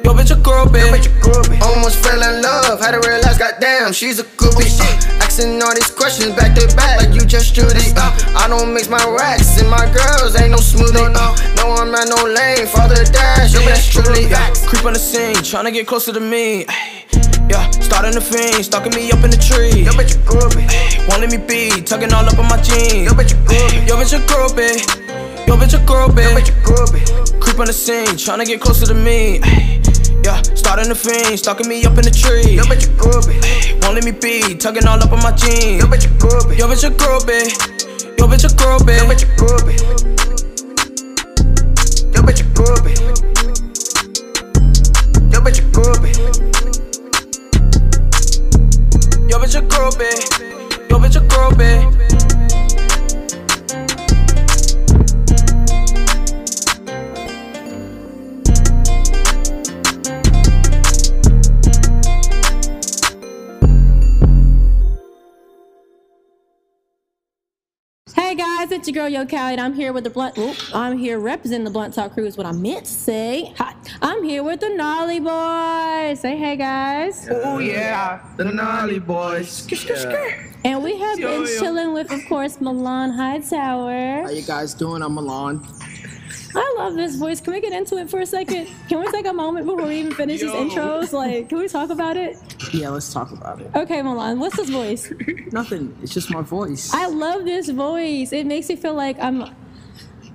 [0.07, 1.59] Yo, bitch, bitch a groupie.
[1.59, 4.71] Almost fell in love, had to realize, goddamn, she's a groupie.
[4.79, 7.91] Uh, asking all these questions back to back, like you just Judy.
[7.91, 11.11] Uh, I don't mix my racks and my girls ain't no smoothie.
[11.11, 14.31] Uh, no, I'm not no lame, father dash, yo, that's truly.
[14.31, 14.53] Yeah.
[14.65, 16.63] Creep on the scene, tryna get closer to me.
[17.51, 19.83] Yeah, starting the fiend, stalking me up in the tree.
[19.83, 20.63] Yo, bitch, a groupie.
[21.09, 23.03] Won't let me be, tugging all up on my jeans.
[23.03, 23.87] Yo, bitch, a groupie.
[23.89, 25.06] Yo, bitch, a groupie.
[25.47, 25.79] Yo, bitch, a.
[25.79, 27.39] Yo, bitch.
[27.39, 29.39] Creep on the scene, tryna get closer to me.
[29.43, 29.81] Ay,
[30.23, 32.55] Yeah, starting the fiend, stalking me up in the tree.
[32.55, 33.81] Yo, bitch, a groupie.
[33.81, 35.81] Won't let me be, tugging all up on my jeans.
[35.81, 36.55] Yo, bitch, a.
[36.55, 36.91] Yo, bitch, a.
[38.17, 38.97] Yo, bitch, a groupie.
[38.97, 39.79] Yo, bitch, a groupie.
[39.79, 40.06] Yo,
[69.07, 70.37] Yo Cali, and I'm here with the blunt.
[70.37, 72.25] Oop, I'm here representing the Blunt Talk Crew.
[72.25, 73.53] Is what I meant to say.
[73.57, 76.19] Hi, I'm here with the Gnarly Boys.
[76.19, 77.27] Say hey guys.
[77.31, 79.65] Oh yeah, the Gnarly Boys.
[80.65, 84.23] And we have been chilling with, of course, Milan Hightower.
[84.23, 85.01] How you guys doing?
[85.01, 85.65] I'm Milan.
[86.59, 87.39] I love this voice.
[87.39, 88.67] Can we get into it for a second?
[88.89, 91.13] Can we take a moment before we even finish these intros?
[91.13, 92.37] Like, can we talk about it?
[92.73, 93.69] Yeah, let's talk about it.
[93.75, 95.11] Okay, Milan, what's this voice?
[95.51, 95.95] Nothing.
[96.01, 96.93] It's just my voice.
[96.93, 98.33] I love this voice.
[98.33, 99.53] It makes me feel like I'm.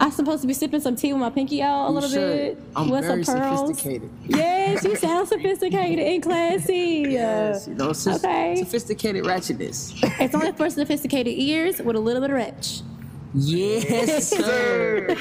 [0.00, 2.56] I'm supposed to be sipping some tea with my pinky out a You little should.
[2.56, 3.60] bit I'm with very some pearls.
[3.60, 4.10] sophisticated.
[4.26, 7.04] Yes, you sound sophisticated and classy.
[7.08, 8.56] Yes, you know, it's Okay.
[8.56, 9.92] sophisticated ratchetness.
[10.20, 12.80] It's only for sophisticated ears with a little bit of retch.
[13.34, 15.16] Yes, sir.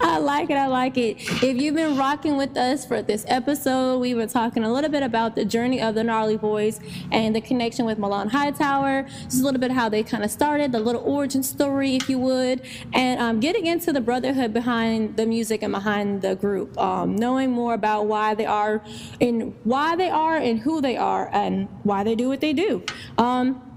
[0.00, 0.56] I like it.
[0.56, 1.16] I like it.
[1.42, 5.02] If you've been rocking with us for this episode, we were talking a little bit
[5.02, 6.78] about the journey of the Gnarly Boys
[7.10, 9.08] and the connection with Milan Hightower.
[9.24, 12.20] Just a little bit how they kind of started, the little origin story, if you
[12.20, 17.16] would, and um, getting into the brotherhood behind the music and behind the group, um,
[17.16, 18.84] knowing more about why they are
[19.20, 22.84] and why they are and who they are and why they do what they do.
[23.18, 23.71] Um,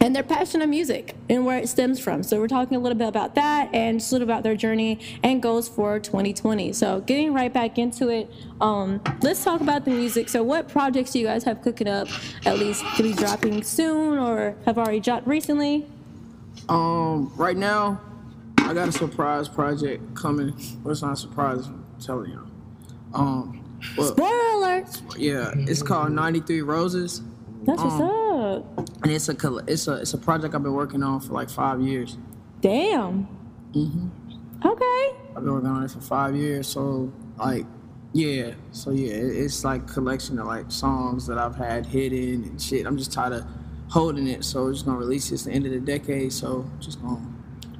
[0.00, 2.22] and their passion of music and where it stems from.
[2.22, 5.00] So we're talking a little bit about that and just a little about their journey
[5.22, 6.72] and goals for 2020.
[6.72, 8.30] So getting right back into it,
[8.60, 10.28] um, let's talk about the music.
[10.28, 12.08] So what projects do you guys have cooking up,
[12.46, 15.86] at least to be dropping soon or have already dropped recently?
[16.68, 18.00] Um, right now,
[18.58, 20.54] I got a surprise project coming.
[20.82, 21.66] Well, it's not a surprise.
[21.66, 22.46] I'm telling you.
[23.14, 23.64] Um,
[23.96, 25.02] well, Spoiler alert!
[25.16, 27.22] yeah, it's called 93 Roses,
[27.68, 28.88] That's what's Um, up.
[29.02, 31.80] and it's a it's a it's a project I've been working on for like five
[31.82, 32.16] years.
[32.62, 33.28] Damn.
[34.64, 35.06] Okay.
[35.36, 37.66] I've been working on it for five years, so like,
[38.12, 42.86] yeah, so yeah, it's like collection of like songs that I've had hidden and shit.
[42.86, 43.44] I'm just tired of
[43.88, 46.32] holding it, so we're just gonna release this at the end of the decade.
[46.32, 47.20] So just gonna.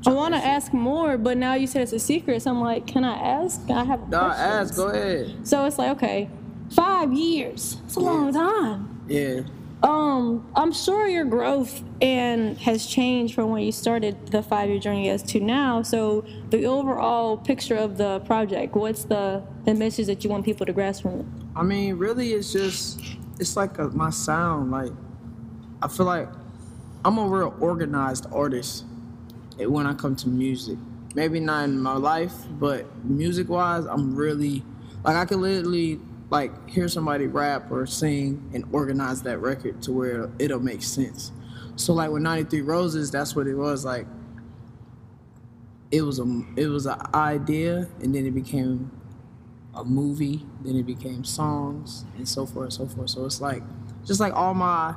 [0.06, 2.42] I want to ask more, but now you said it's a secret.
[2.42, 3.60] So I'm like, can I ask?
[3.70, 4.38] I have No, questions.
[4.70, 4.76] ask.
[4.76, 5.48] Go ahead.
[5.48, 6.30] So it's like, okay,
[6.70, 7.78] five years.
[7.86, 9.00] It's a long time.
[9.08, 9.40] Yeah.
[9.82, 14.80] Um, I'm sure your growth and has changed from when you started the five year
[14.80, 15.82] journey as to now.
[15.82, 20.66] So the overall picture of the project, what's the, the message that you want people
[20.66, 21.26] to grasp from it?
[21.54, 23.00] I mean, really, it's just
[23.38, 24.72] it's like a, my sound.
[24.72, 24.92] Like,
[25.80, 26.28] I feel like
[27.04, 28.84] I'm a real organized artist
[29.58, 30.78] when I come to music.
[31.14, 34.62] Maybe not in my life, but music wise, I'm really
[35.04, 39.92] like I can literally like hear somebody rap or sing and organize that record to
[39.92, 41.32] where it'll make sense.
[41.76, 44.06] So like with 93 Roses, that's what it was like.
[45.90, 48.90] It was a it was an idea, and then it became
[49.74, 53.10] a movie, then it became songs and so forth and so forth.
[53.10, 53.62] So it's like
[54.04, 54.94] just like all my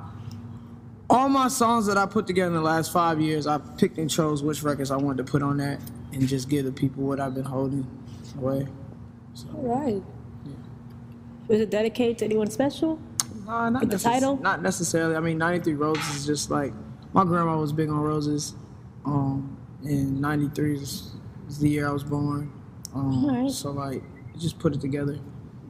[1.09, 4.09] all my songs that I put together in the last five years, I picked and
[4.09, 5.79] chose which records I wanted to put on that
[6.13, 7.85] and just give the people what I've been holding
[8.37, 8.67] away.
[9.53, 10.03] All right.
[11.47, 12.99] Was it dedicated to anyone special?
[13.45, 14.38] Nah, not With the necess- title?
[14.38, 15.15] Not necessarily.
[15.15, 16.73] I mean, 93 Roses is just like
[17.13, 18.56] my grandma was big on roses.
[19.06, 21.12] Um, and 93 is,
[21.49, 22.51] is the year I was born.
[22.93, 23.51] Um, Alright.
[23.51, 24.04] So like,
[24.38, 25.19] just put it together,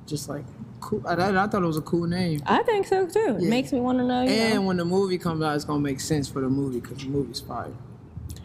[0.05, 0.43] just like
[0.79, 1.01] cool.
[1.07, 2.41] I, I, I thought it was a cool name.
[2.45, 3.37] I think so too.
[3.39, 4.21] It makes me want to know.
[4.21, 6.97] And know, when the movie comes out, it's gonna make sense for the movie because
[6.97, 7.71] the movie's fire.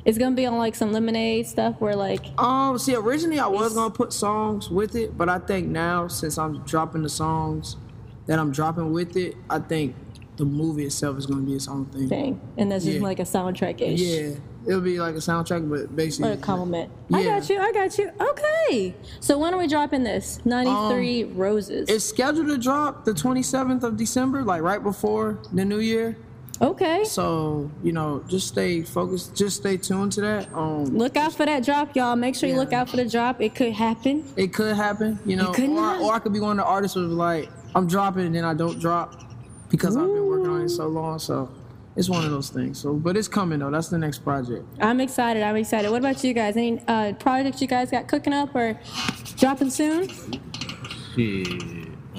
[0.07, 3.75] It's gonna be on like some lemonade stuff where like Um, see, originally I was
[3.75, 7.77] gonna put songs with it, but I think now since I'm dropping the songs
[8.27, 9.95] that I'm dropping with it, I think
[10.37, 12.09] the movie itself is gonna be its own thing.
[12.09, 13.03] thing, and that's just Yeah.
[13.03, 14.01] like a soundtrack ish.
[14.01, 16.91] Yeah, it'll be like a soundtrack, but Or basically a compliment.
[17.13, 17.59] I got you.
[17.59, 18.11] I got you.
[18.21, 18.95] Okay.
[19.21, 20.39] So when are we dropping this?
[20.45, 21.89] 93 Roses.
[21.89, 26.17] It's scheduled to drop the 27th of December, like right before the new year.
[26.61, 27.05] Okay.
[27.05, 29.37] So you know, just stay focused.
[29.37, 30.53] Just stay tuned to that.
[30.55, 32.17] Um, Look out for that drop, y'all.
[32.17, 33.41] Make sure you look out for the drop.
[33.41, 34.25] It could happen.
[34.37, 36.01] it could happen, you know, could or, not.
[36.01, 38.55] or I could be one of the artists who's like, I'm dropping and then I
[38.55, 39.23] don't drop
[39.71, 41.19] because I've been working on it so long.
[41.19, 41.51] So
[41.97, 42.79] it's one of those things.
[42.81, 43.71] So, but it's coming though.
[43.71, 44.65] That's the next project.
[44.81, 45.43] I'm excited.
[45.43, 45.91] I'm excited.
[45.91, 46.57] What about you guys?
[46.57, 48.79] Any uh, projects you guys got cooking up or
[49.37, 50.09] dropping soon?
[51.15, 51.49] Shit,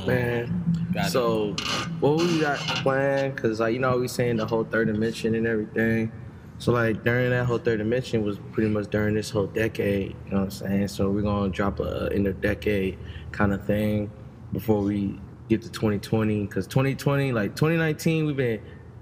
[0.05, 0.86] man.
[1.05, 1.55] So,
[1.99, 3.37] what we got planned?
[3.37, 6.11] Cause like you know we saying the whole third dimension and everything.
[6.59, 10.15] So like during that whole third dimension was pretty much during this whole decade.
[10.25, 10.87] You know what I'm saying?
[10.87, 12.97] So we're gonna drop a in the decade
[13.31, 14.09] kind of thing
[14.51, 16.47] before we get to 2020.
[16.47, 18.61] Cause 2020, like 2019, we've been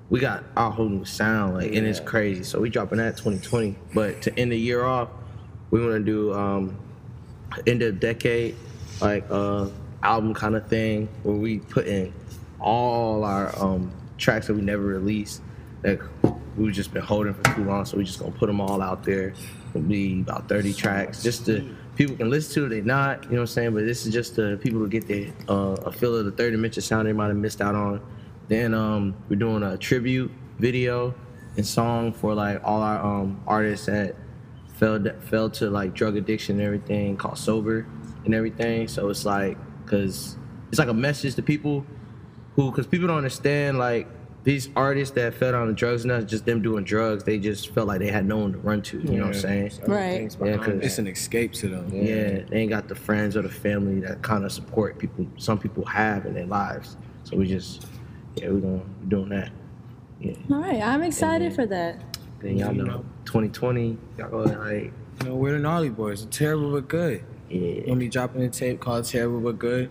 [0.09, 2.43] we got our whole new sound like and it's crazy.
[2.43, 3.77] So we dropping that 2020.
[3.93, 5.09] But to end the year off,
[5.71, 6.77] we want to do um
[7.65, 8.55] end of decade
[9.01, 9.67] like uh
[10.05, 12.13] album kind of thing where we put in
[12.59, 15.41] all our um tracks that we never released
[15.81, 15.99] that
[16.57, 19.03] we've just been holding for too long so we just gonna put them all out
[19.03, 19.33] there.
[19.69, 23.31] It'll be about 30 tracks just to people can listen to it they not you
[23.31, 23.73] know what i'm saying?
[23.73, 26.51] But this is just to people to get the uh, a feel of the third
[26.51, 28.01] dimension sound they might have missed out on.
[28.47, 31.13] Then um we're doing a tribute video
[31.57, 34.15] and song for like all our um artists that
[34.75, 37.85] fell fell to like drug addiction and everything called sober
[38.23, 38.87] and everything.
[38.87, 40.37] So it's like because
[40.69, 41.85] it's like a message to people
[42.55, 44.07] who because people don't understand like
[44.43, 47.69] these artists that fell down the drugs and not just them doing drugs they just
[47.73, 50.31] felt like they had no one to run to you know what i'm saying Right.
[50.43, 51.89] yeah because It's an escape to them.
[51.91, 55.25] yeah, they ain't got the friends or the family that kind of support people.
[55.37, 57.85] Some people have in their lives, so we just,
[58.35, 59.51] yeah, we gonna we doing that.
[60.21, 60.81] Yeah, All right.
[60.81, 61.99] I'm excited for that.
[62.39, 66.25] then y'all know, 2020, y'all go like, You know, we're the Gnarly Boys.
[66.31, 67.23] Terrible but good.
[67.49, 69.89] Yeah, gonna be dropping a tape called Terrible but Good.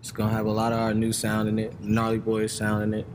[0.00, 2.94] It's gonna have a lot of our new sound in it, Gnarly Boys sound in
[3.00, 3.06] it.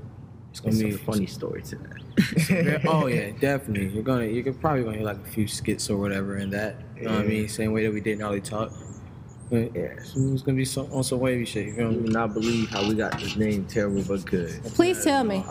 [0.51, 2.81] It's gonna it's be a funny story to that.
[2.87, 3.89] Oh yeah, definitely.
[3.89, 6.81] You're gonna you're probably gonna hear like a few skits or whatever in that.
[6.95, 7.47] You know what I mean?
[7.49, 8.71] Same way that we did Gnarly Talk.
[9.49, 9.81] But Yeah.
[9.97, 11.67] it's, it's gonna be some, on some wavy shit.
[11.67, 12.03] You feel You me?
[12.03, 14.61] would not believe how we got this name, terrible but good.
[14.75, 15.43] Please tell me.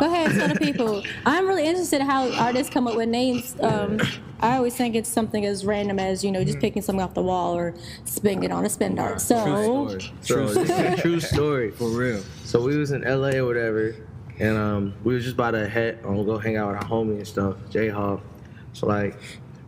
[0.00, 1.02] Go ahead, tell the people.
[1.26, 3.54] I'm really interested in how artists come up with names.
[3.60, 4.00] Um,
[4.40, 7.22] I always think it's something as random as you know just picking something off the
[7.22, 9.20] wall or spinning it on a spin dart.
[9.20, 11.70] So So this is true story.
[11.70, 12.22] For real.
[12.44, 13.94] So we was in LA or whatever,
[14.38, 17.16] and um, we was just about to head um, go hang out with our homie
[17.18, 18.22] and stuff, J Hawk.
[18.72, 19.16] So like,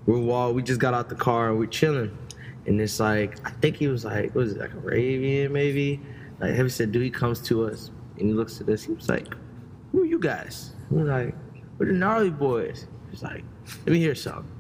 [0.07, 2.11] we're wall, we just got out the car and we're chilling,
[2.67, 6.01] and it's like I think he was like, what was it like Arabian maybe?
[6.41, 8.83] Like Heavy said, dude, he comes to us and he looks at us.
[8.83, 9.27] He was like,
[9.93, 11.35] "Who are you guys?" We're like,
[11.79, 13.45] "We're the gnarly boys." He's like,
[13.87, 14.53] "Let me hear something."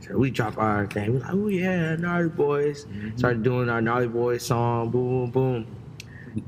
[0.00, 1.14] So we drop our thing.
[1.14, 3.18] We're like, "Oh yeah, gnarly boys." Mm-hmm.
[3.18, 4.90] Started doing our gnarly boys song.
[4.90, 5.79] Boom, boom, boom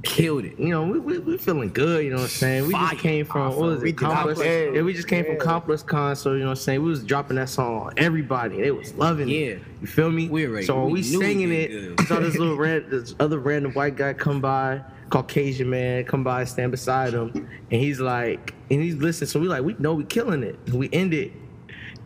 [0.02, 0.58] killed it.
[0.58, 2.66] You know, we, we, we feeling good, you know what I'm saying?
[2.66, 4.40] We just came from, what was We it, did our Complex?
[4.40, 4.74] thing.
[4.74, 5.40] Yeah, we just came from Yeah.
[5.40, 6.82] ComplexCon, so, you know what I'm saying?
[6.82, 8.60] We was dropping that song on everybody.
[8.60, 9.36] They was loving Yeah.
[9.38, 9.62] it.
[9.80, 10.28] You feel me?
[10.28, 12.08] We already- so when we we, singing did it, good.
[12.08, 16.44] saw this little ran, this other random white guy come by, Caucasian man, come by,
[16.44, 17.30] stand beside him,
[17.70, 20.58] and he's like, and he's listening, so we like, we know we killing it.
[20.72, 21.32] We end it.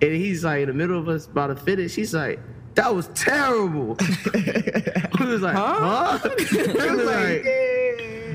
[0.02, 2.40] And he's like, in the middle of us about to finish, he's like,
[2.76, 3.96] that was terrible.
[5.18, 6.18] we was like, huh?
[6.38, 7.44] he was like,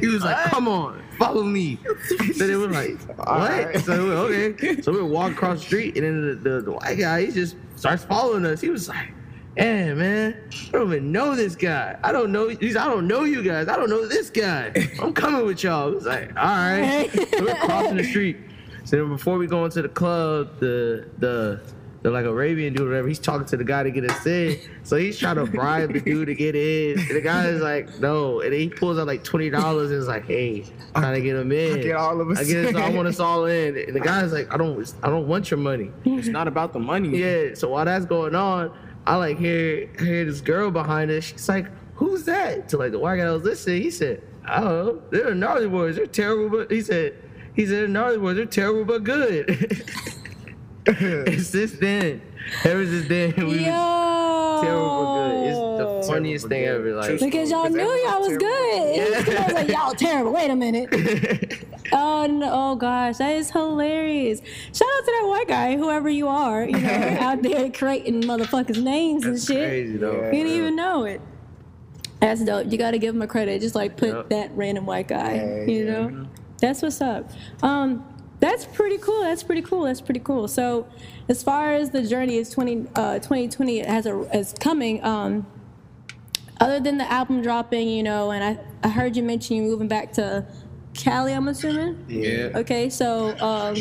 [0.01, 1.80] he was like, come on, follow me.
[2.36, 3.80] so they were like, what?
[3.82, 4.82] So we okay.
[4.82, 7.56] So we walking across the street, and then the, the, the white guy, he just
[7.75, 8.62] starts following us.
[8.62, 9.13] He was like,
[9.56, 11.99] Hey man, I don't even know this guy.
[12.04, 12.47] I don't know.
[12.47, 12.77] He's.
[12.77, 13.67] I don't know you guys.
[13.67, 14.71] I don't know this guy.
[15.01, 15.89] I'm coming with y'all.
[15.89, 17.10] It was like, all right.
[17.12, 18.38] so we're crossing the street.
[18.86, 21.62] So then before we go into the club, the the
[22.01, 24.59] the like Arabian dude, or whatever, he's talking to the guy to get us in.
[24.83, 26.97] So he's trying to bribe the dude to get in.
[26.99, 28.41] And the guy is like, no.
[28.41, 31.21] And then he pulls out like twenty dollars and is like, hey, i trying to
[31.21, 31.81] get him in.
[31.81, 32.75] get all of us I get us.
[32.75, 33.77] I want us all in.
[33.77, 34.93] And the guy's like, I don't.
[35.03, 35.91] I don't want your money.
[36.05, 37.17] It's not about the money.
[37.17, 41.25] Yeah, so while that's going on, I like hear hear this girl behind us.
[41.25, 44.59] She's like, "Who's that?" To like the white guy that was listening, he said, "I
[44.61, 45.01] don't know.
[45.11, 45.95] They're the gnarly boys.
[45.95, 47.15] They're terrible, but he said,
[47.55, 48.35] he said, "The gnarly boys.
[48.35, 49.85] They're terrible but good."
[50.87, 52.21] it's since then,
[52.63, 55.47] ever since then, we was terrible good.
[55.47, 55.57] It's
[56.07, 56.93] the funniest thing ever.
[56.95, 58.47] Like, Because y'all knew y'all was good.
[59.38, 60.34] I was like, y'all terrible.
[60.34, 60.89] Wait a minute.
[61.91, 62.49] oh no!
[62.51, 64.39] Oh gosh, that is hilarious.
[64.39, 68.82] Shout out to that white guy, whoever you are, you know, out there creating motherfuckers'
[68.82, 69.67] names and shit.
[69.69, 70.25] crazy though.
[70.25, 71.21] You didn't even know it.
[72.19, 72.71] That's dope.
[72.71, 73.61] You got to give him a credit.
[73.61, 74.29] Just like put Yep.
[74.29, 75.36] that random white guy.
[75.36, 75.91] Yeah, you yeah.
[76.07, 76.27] know.
[76.59, 77.32] That's what's up.
[77.63, 78.05] Um,
[78.41, 79.21] that's pretty cool.
[79.21, 79.83] That's pretty cool.
[79.83, 80.47] That's pretty cool.
[80.47, 80.87] So,
[81.29, 85.01] as far as the journey is 20, uh, 2020 has a is coming.
[85.03, 85.45] Um,
[86.59, 89.87] other than the album dropping, you know, and I, I heard you mention you moving
[89.87, 90.45] back to
[90.95, 91.33] Cali.
[91.33, 92.03] I'm assuming.
[92.07, 92.49] Yeah.
[92.55, 93.75] Okay, so um,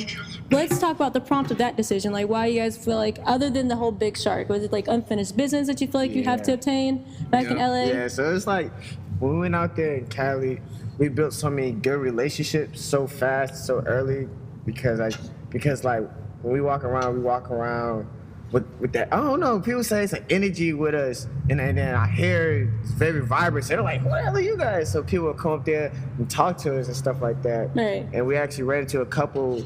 [0.51, 2.13] let's talk about the prompt of that decision.
[2.13, 4.89] Like, why you guys feel like, other than the whole Big Shark, was it like
[4.89, 7.85] unfinished business that you feel like you have to obtain back in LA?
[7.85, 8.71] Yeah, so it's like
[9.19, 10.61] when we went out there in Cali,
[10.99, 14.29] we built so many good relationships so fast, so early,
[14.65, 15.11] because I
[15.51, 16.03] because like
[16.43, 18.09] when we walk around, we walk around
[18.53, 19.13] with with that.
[19.13, 19.61] I don't know.
[19.61, 23.67] People say it's an energy with us, and then, then I hear it's very vibrant.
[23.67, 25.93] So they're like, "What the hell are you guys?" So people will come up there
[26.19, 27.71] and talk to us and stuff like that.
[27.75, 28.07] Right.
[28.13, 29.65] And we actually ran into a couple.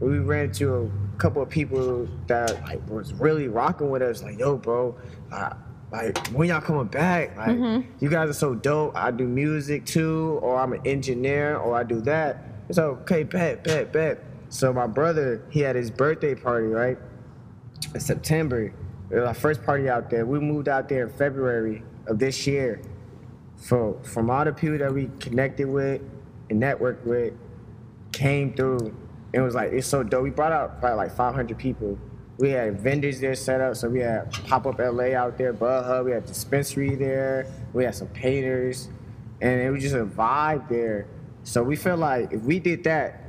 [0.00, 4.22] We ran into a couple of people that like was really rocking with us.
[4.22, 4.96] Like, yo, bro,
[5.30, 5.50] uh,
[5.92, 7.36] like when y'all coming back?
[7.36, 7.56] Like,
[8.00, 8.96] you guys are so dope.
[8.96, 12.44] I do music too, or I'm an engineer, or I do that.
[12.72, 14.24] It's okay, bet, bet, bet.
[14.48, 16.96] So my brother, he had his birthday party, right?
[17.92, 18.72] In September.
[19.10, 20.24] It was our first party out there.
[20.24, 22.80] We moved out there in February of this year.
[23.58, 26.00] For from all the people that we connected with
[26.48, 27.34] and networked with,
[28.10, 28.96] came through.
[29.34, 30.22] It was like it's so dope.
[30.22, 31.98] We brought out probably like 500 people.
[32.38, 35.84] We had vendors there set up, so we had Pop Up LA out there, Bud
[35.84, 36.06] Hub.
[36.06, 37.48] We had dispensary there.
[37.74, 38.88] We had some painters,
[39.42, 41.06] and it was just a vibe there.
[41.44, 43.24] So we felt like if we did that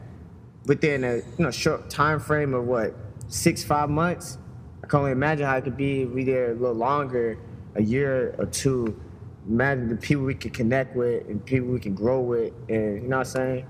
[0.65, 2.95] within a you know short time frame of what
[3.27, 4.37] six five months,
[4.83, 7.37] I can only imagine how it could be if we did a little longer,
[7.75, 8.99] a year or two.
[9.47, 13.09] Imagine the people we could connect with and people we can grow with, and you
[13.09, 13.65] know what I'm saying,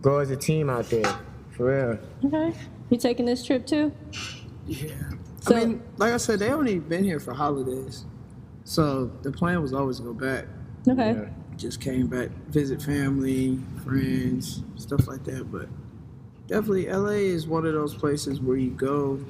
[0.00, 1.16] grow as a team out there,
[1.50, 1.98] for real.
[2.24, 2.58] Okay.
[2.90, 3.92] You taking this trip too?
[4.66, 4.90] Yeah.
[5.42, 8.04] So- I mean, like I said, they only been here for holidays,
[8.64, 10.46] so the plan was always to go back.
[10.88, 11.12] Okay.
[11.12, 11.28] Yeah.
[11.56, 15.50] Just came back, visit family, friends, stuff like that.
[15.52, 15.68] But
[16.48, 19.20] definitely, LA is one of those places where you go,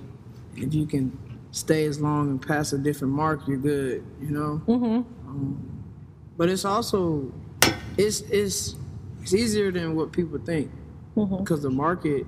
[0.57, 1.19] and if you can
[1.51, 4.05] stay as long and pass a different mark, you're good.
[4.21, 4.63] You know.
[4.67, 5.53] Mm-hmm.
[6.37, 7.33] But it's also,
[7.99, 8.77] it's it's
[9.21, 10.71] it's easier than what people think,
[11.15, 12.27] because the market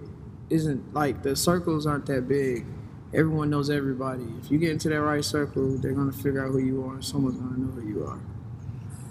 [0.51, 2.67] isn't like the circles aren't that big.
[3.15, 4.27] Everyone knows everybody.
[4.43, 7.01] If you get into that right circle, they're gonna figure out who you are.
[7.01, 8.19] Someone's gonna know who you are.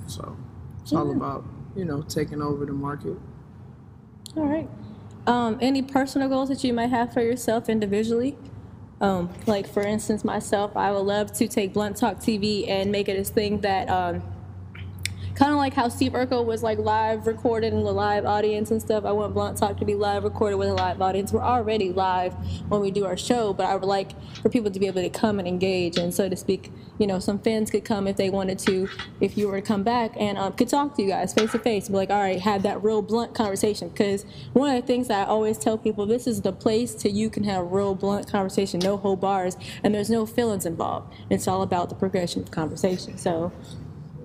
[0.07, 0.38] So
[0.84, 1.43] it's all about
[1.75, 3.17] you know taking over the market.
[4.36, 4.69] All right.
[5.25, 8.38] Um, any personal goals that you might have for yourself individually?
[8.99, 13.07] Um, like for instance, myself, I would love to take Blunt Talk TV and make
[13.07, 14.21] it a thing that, um,
[15.36, 18.81] kind of like how Steve Urkel was like live recorded in the live audience and
[18.81, 19.03] stuff.
[19.03, 21.34] I want Blunt Talk to be live recorded with a live audience.
[21.34, 22.34] We're already live
[22.69, 24.11] when we do our show, but I would like
[24.41, 26.71] for people to be able to come and engage and so to speak.
[26.99, 28.88] You know, some fans could come if they wanted to,
[29.19, 31.59] if you were to come back and um, could talk to you guys face to
[31.59, 31.88] face.
[31.88, 33.89] Be like, all right, have that real blunt conversation.
[33.89, 37.09] Because one of the things that I always tell people, this is the place to
[37.09, 41.11] you can have real blunt conversation, no whole bars, and there's no feelings involved.
[41.31, 43.17] It's all about the progression of conversation.
[43.17, 43.51] So,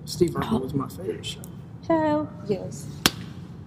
[0.09, 1.39] Steve Urkel was my favorite show.
[1.87, 2.87] hell yes,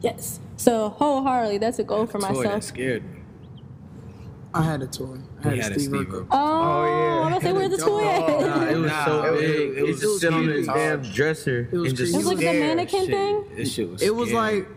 [0.01, 0.41] yes.
[0.57, 2.63] So wholeheartedly, that's a goal for Toy that myself.
[2.65, 3.19] scared me.
[4.55, 5.17] I had a toy.
[5.43, 6.27] I had, a had a Steve Steve Urkel.
[6.27, 6.29] Urkel.
[6.31, 7.21] Oh, yeah.
[7.25, 8.29] I'm gonna say where's the toy at?
[8.41, 9.45] Nah, it was Nah, so big.
[9.51, 12.27] it It was was sit on his damn dresser It was and just It was
[12.27, 13.45] like the mannequin Shit, thing.
[13.57, 14.03] This shit was.
[14.03, 14.57] It was scary.
[14.61, 14.69] like,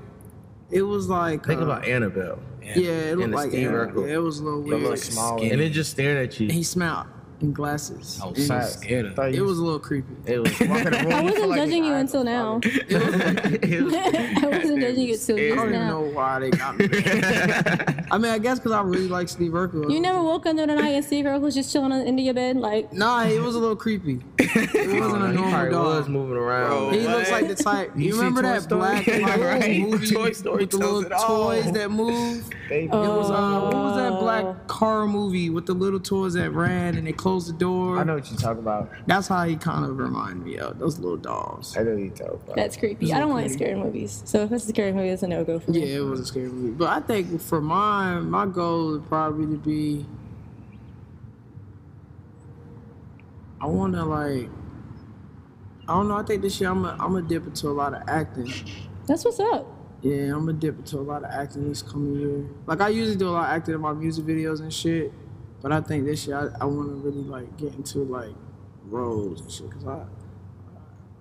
[0.72, 1.45] it was like.
[1.45, 4.07] think uh, about Annabelle, Yeah, it looked like Steve yeah, Urkel.
[4.07, 4.82] yeah, it was a little weird.
[4.82, 5.41] It was looked small.
[5.43, 6.49] and it just stared at you.
[6.49, 7.07] He smiled
[7.41, 8.19] in glasses.
[8.23, 8.73] I was so Facts.
[8.73, 9.15] scared of.
[9.15, 10.13] Thought It was a little creepy.
[10.25, 10.51] It was.
[10.61, 12.59] walk in the room, I wasn't like judging you until now.
[12.63, 15.43] I wasn't judging you until now.
[15.43, 16.88] I don't even know why they got me.
[18.11, 19.91] I mean, I guess because I really like Steve Urkel.
[19.91, 22.19] You never woke up the night and Steve Urkel was just chilling on the end
[22.19, 24.21] of your bed, like Nah, it was a little creepy.
[24.39, 25.97] It wasn't a he normal probably dog.
[25.97, 26.89] was moving around.
[26.89, 26.89] Bro.
[26.99, 27.91] He looks like the type.
[27.95, 28.79] You, You remember that Story?
[28.79, 29.79] black Yeah, like, right.
[29.81, 32.49] movie Toy Story with the little toys that move?
[32.69, 34.19] It was uh, what was that Oh.
[34.19, 37.97] black car movie with the little toys that ran and they closed the door?
[37.97, 38.91] I know what you talk about.
[39.07, 41.76] That's how he kind of reminded me of those little dolls.
[41.76, 42.55] I know what you talk about.
[42.55, 43.11] that's creepy.
[43.11, 45.59] I don't like scary movies, so if it's a scary movie, it's a no go
[45.59, 45.80] for me.
[45.80, 46.76] Yeah, it was a scary movie.
[46.76, 50.05] But I think for mine, my goal would probably to be.
[53.59, 54.47] I want to like.
[55.88, 56.17] I don't know.
[56.17, 58.53] I think this year I'm a, I'm a dip into a lot of acting.
[59.07, 59.65] That's what's up.
[60.03, 62.45] Yeah, I'm gonna dip into a lot of acting this coming year.
[62.67, 65.11] Like I usually do a lot of acting in my music videos and shit,
[65.66, 68.36] but I think this year I, I want to really like get into like
[68.84, 69.72] roles and shit.
[69.72, 70.05] Cause I,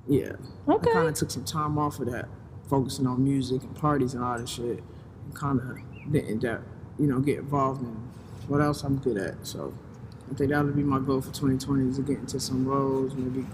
[0.06, 0.32] yeah,
[0.68, 0.90] Okay.
[0.90, 2.28] I kind of took some time off of that,
[2.68, 4.82] focusing on music and parties and all that shit,
[5.24, 6.60] and kind of didn't that
[6.98, 7.96] you know get involved in
[8.46, 9.46] what else I'm good at.
[9.46, 9.72] So
[10.30, 13.14] I think that would be my goal for 2020 is to get into some roles,
[13.14, 13.46] maybe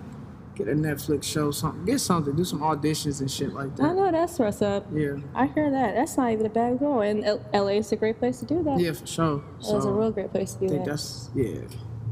[0.65, 3.85] get a Netflix show, something, get something, do some auditions and shit like that.
[3.85, 4.87] I know that's what's up.
[4.93, 5.95] Yeah, I hear that.
[5.95, 7.01] That's not even a bad goal.
[7.01, 8.79] And L- LA is a great place to do that.
[8.79, 9.45] yeah, for sure.
[9.59, 10.91] It's a real great place to I do think that.
[10.91, 11.47] that's yeah.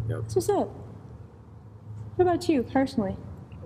[0.08, 0.20] Yep.
[0.22, 0.70] That's what's up.
[2.16, 3.16] What about you personally?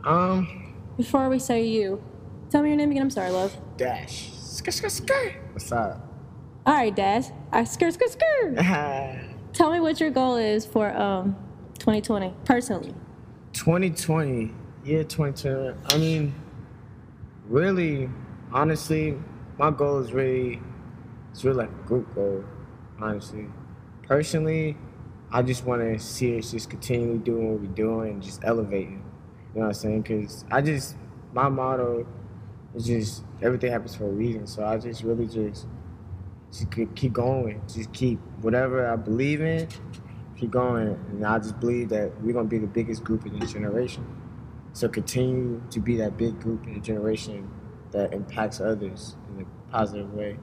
[0.04, 2.02] Um, Before we say you,
[2.50, 3.02] tell me your name again.
[3.02, 3.56] I'm sorry, love.
[3.76, 4.30] Dash.
[4.32, 5.34] Skr, skr, skr.
[5.52, 6.06] What's up?
[6.66, 7.26] All right, Dash.
[7.50, 8.56] I skirt, skirt, skirt.
[9.52, 11.36] Tell me what your goal is for um
[11.78, 12.94] 2020 personally.
[13.52, 14.50] 2020,
[14.84, 15.78] year 2020.
[15.86, 16.34] I mean,
[17.46, 18.08] really,
[18.52, 19.16] honestly,
[19.58, 20.60] my goal is really,
[21.30, 22.44] it's really like a group goal,
[23.00, 23.46] honestly.
[24.02, 24.76] Personally,
[25.30, 29.04] I just want to see us just continually doing what we're doing and just elevating.
[29.54, 30.02] You know what I'm saying?
[30.02, 30.96] Because I just,
[31.32, 32.06] my motto
[32.74, 34.46] is just everything happens for a reason.
[34.46, 35.66] So I just really just,
[36.50, 37.62] just keep going.
[37.72, 39.68] Just keep whatever I believe in,
[40.36, 40.88] keep going.
[41.10, 44.04] And I just believe that we're gonna be the biggest group in this generation.
[44.72, 47.48] So continue to be that big group in the generation
[47.90, 50.38] that impacts others in a positive way.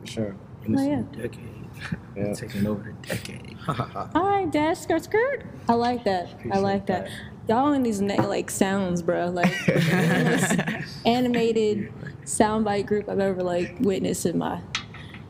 [0.00, 0.36] For sure.
[0.64, 1.02] In Oh, this yeah.
[1.22, 1.52] decade.
[2.16, 2.32] Yeah.
[2.32, 3.54] Taking over the decade.
[4.14, 5.44] All right, Dash, skirt, skirt.
[5.68, 6.30] I like that.
[6.50, 7.04] I like that.
[7.04, 7.12] that.
[7.46, 9.28] Y'all in these like sounds, bro.
[9.28, 9.52] Like
[11.04, 11.92] animated
[12.24, 14.60] soundbite group I've ever like witnessed in my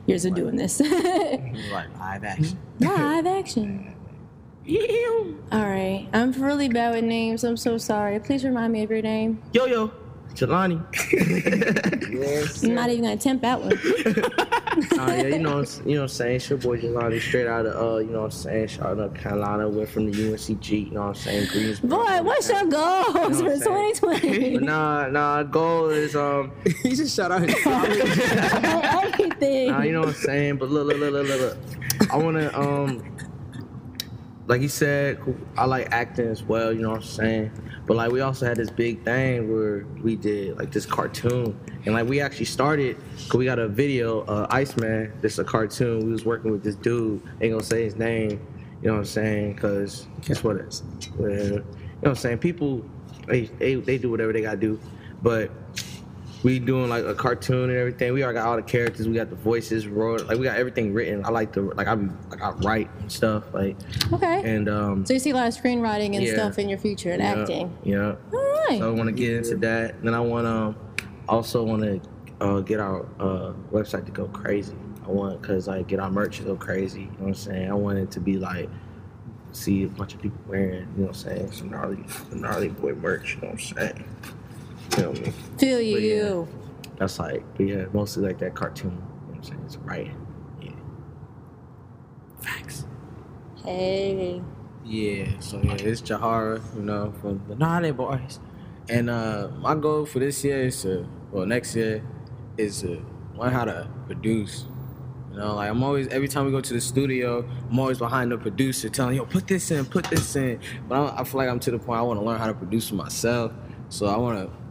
[0.06, 0.78] years of doing this.
[0.80, 2.58] like live action.
[2.78, 3.95] Live action.
[4.68, 7.44] All right, I'm really bad with names.
[7.44, 8.18] I'm so sorry.
[8.18, 9.40] Please remind me of your name.
[9.52, 9.92] Yo yo,
[10.34, 10.82] Jelani.
[12.10, 12.64] Yes.
[12.64, 13.72] I'm not even gonna attempt that one.
[14.98, 16.36] uh, yeah, you know, you know what I'm saying?
[16.36, 18.66] It's your boy Jelani, straight out of, uh, you know what I'm saying?
[18.68, 21.48] Charlotte, North Carolina, went from the UNCG, you know what I'm saying?
[21.52, 22.04] Greensboro.
[22.04, 24.58] Boy, what's your goals You know for what I'm 2020?
[24.58, 26.50] Nah, nah, goal is, um,
[26.82, 28.00] he just shout out his college.
[28.00, 29.68] Everything.
[29.68, 30.56] nah, you know what I'm saying?
[30.56, 32.12] But look, look, look, look, look, look.
[32.12, 33.02] I wanna, um,
[34.48, 35.18] like he said,
[35.56, 37.50] I like acting as well, you know what I'm saying?
[37.86, 41.58] But like we also had this big thing where we did like this cartoon.
[41.84, 42.96] And like we actually started,
[43.28, 46.06] cause we got a video, uh, Iceman, this is a cartoon.
[46.06, 48.40] We was working with this dude, ain't gonna say his name,
[48.82, 49.56] you know what I'm saying?
[49.56, 50.82] Cause guess what it is?
[51.16, 51.64] Well, you know
[52.00, 52.38] what I'm saying?
[52.38, 52.84] People,
[53.26, 54.78] they, they, they do whatever they gotta do.
[55.22, 55.50] But
[56.46, 58.12] we doing like a cartoon and everything.
[58.12, 59.08] We already got all the characters.
[59.08, 61.24] We got the voices, roar, like we got everything written.
[61.26, 63.76] I like to like I like I write and stuff like
[64.12, 64.42] Okay.
[64.44, 66.34] and um So you see a lot of screenwriting and Yeah.
[66.34, 67.76] stuff in your future and yeah, acting.
[67.82, 68.14] Yeah.
[68.32, 68.78] All right.
[68.78, 69.96] So I want to get into that.
[69.96, 70.76] And then I want to um,
[71.28, 72.00] also want to
[72.40, 74.76] uh, get our uh, website to go crazy.
[75.04, 77.00] I want because like get our merch to go crazy.
[77.00, 77.70] You know what I'm saying?
[77.72, 78.68] I want it to be like
[79.50, 80.74] see a bunch of people wearing.
[80.74, 81.50] You know what I'm saying?
[81.50, 83.34] Some gnarly, gnarly boy merch.
[83.34, 84.04] You know what I'm saying?
[84.96, 85.32] You know what I mean?
[85.58, 85.98] Feel you.
[85.98, 86.14] Yeah.
[86.14, 86.48] you.
[86.98, 88.92] That's like, but yeah, mostly like that cartoon.
[88.92, 89.62] You know what I'm saying?
[89.64, 90.26] It's writing.
[90.62, 90.70] Yeah.
[92.40, 92.86] Facts.
[93.64, 94.42] Hey.
[94.84, 98.38] Yeah, so yeah, it's Jahara, you know, from the Nane Boys.
[98.88, 102.04] And uh my goal for this year is to well next year
[102.56, 104.66] is to learn how to produce.
[105.32, 108.30] You know, like I'm always every time we go to the studio, I'm always behind
[108.30, 110.60] the producer telling yo put this in, put this in.
[110.88, 112.54] But I, I feel like I'm to the point I want to learn how to
[112.54, 113.52] produce for myself.
[113.88, 114.65] So I want to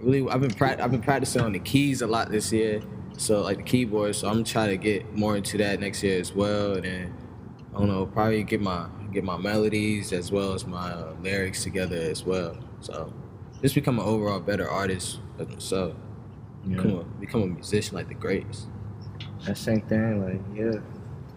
[0.00, 2.82] really I've been prac- I've been practicing on the keys a lot this year.
[3.16, 4.14] So like the keyboard.
[4.16, 6.74] So I'm trying to get more into that next year as well.
[6.74, 7.14] And then
[7.74, 11.62] I don't know, probably get my get my melodies as well as my uh, lyrics
[11.64, 12.56] together as well.
[12.80, 13.12] So
[13.60, 15.94] just become an overall better artist as myself.
[16.66, 18.66] Become, a, become a musician like the greats.
[19.46, 20.22] That same thing.
[20.22, 20.80] Like, yeah.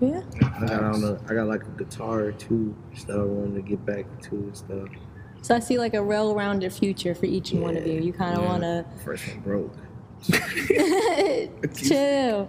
[0.02, 0.22] Yeah.
[0.42, 3.86] I got on the, I got like a guitar too, stuff I wanted to get
[3.86, 4.90] back to and stuff.
[5.44, 8.00] So I see like a well-rounded future for each and one of you.
[8.02, 8.50] You kind of Yeah.
[8.50, 9.76] want to First one broke.
[11.76, 12.48] chill.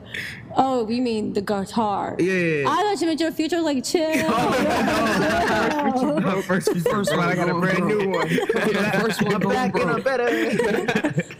[0.56, 2.14] Oh, you mean the guitar?
[2.20, 2.68] Yeah.
[2.68, 4.30] I thought you meant your future was like chill.
[6.26, 8.28] Oh, first, first one, I got a brand new one.
[9.00, 10.02] First one going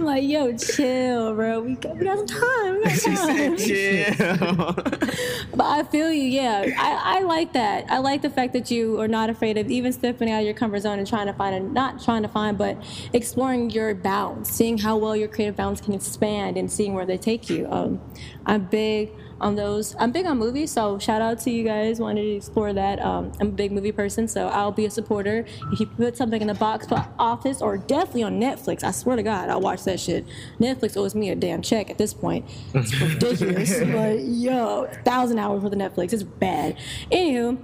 [0.04, 1.60] like, yo, chill, bro.
[1.60, 2.76] We got, we got some time.
[2.76, 2.98] We got
[4.18, 5.10] time.
[5.54, 6.66] But I feel you, yeah.
[6.76, 7.84] I, I like that.
[7.88, 10.54] I like the fact that you are not afraid of even stepping out of your
[10.54, 12.76] comfort zone and trying to find a not trying to find, but
[13.12, 17.16] exploring your bounds, seeing how well your creative bounds can expand and seeing where they
[17.16, 17.68] take you.
[17.70, 18.00] Um,
[18.46, 19.94] I'm big on those.
[19.98, 23.00] I'm big on movies, so shout out to you guys wanting to explore that.
[23.00, 25.44] Um, I'm a big movie person, so I'll be a supporter.
[25.72, 26.86] If you put something in the box
[27.18, 30.26] office or definitely on Netflix, I swear to God, I'll watch that shit.
[30.58, 32.44] Netflix owes me a damn check at this point.
[32.74, 33.80] It's ridiculous.
[33.80, 36.12] but yo, thousand hours for the Netflix.
[36.12, 36.76] It's bad.
[37.10, 37.58] Anywho,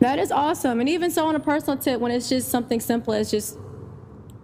[0.00, 0.80] that is awesome.
[0.80, 3.58] And even so, on a personal tip, when it's just something simple as just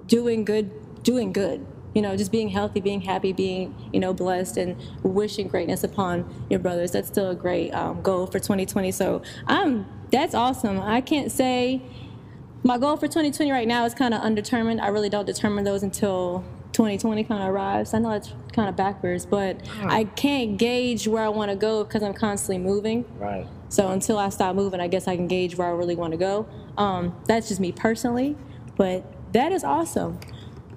[0.07, 1.67] doing good, doing good.
[1.97, 6.47] You know, just being healthy, being happy, being you know blessed, and wishing greatness upon
[6.51, 6.93] your brothers.
[6.93, 8.93] That's still a great um, goal for 2020.
[8.93, 10.79] So I'm that's awesome.
[10.79, 11.81] I can't say
[12.63, 14.81] my goal for 2020 right now is kind of undetermined.
[14.81, 17.95] I really don't determine those until 2020 kind of arrives.
[17.95, 21.85] I know that's kind of backwards, but I can't gauge where I want to go
[21.85, 23.07] because I'm constantly moving.
[23.19, 23.47] Right.
[23.71, 26.19] So until I stop moving, I guess I can gauge where I really want to
[26.19, 26.47] go.
[26.77, 28.37] Um, that's just me personally,
[28.77, 30.21] but that is awesome.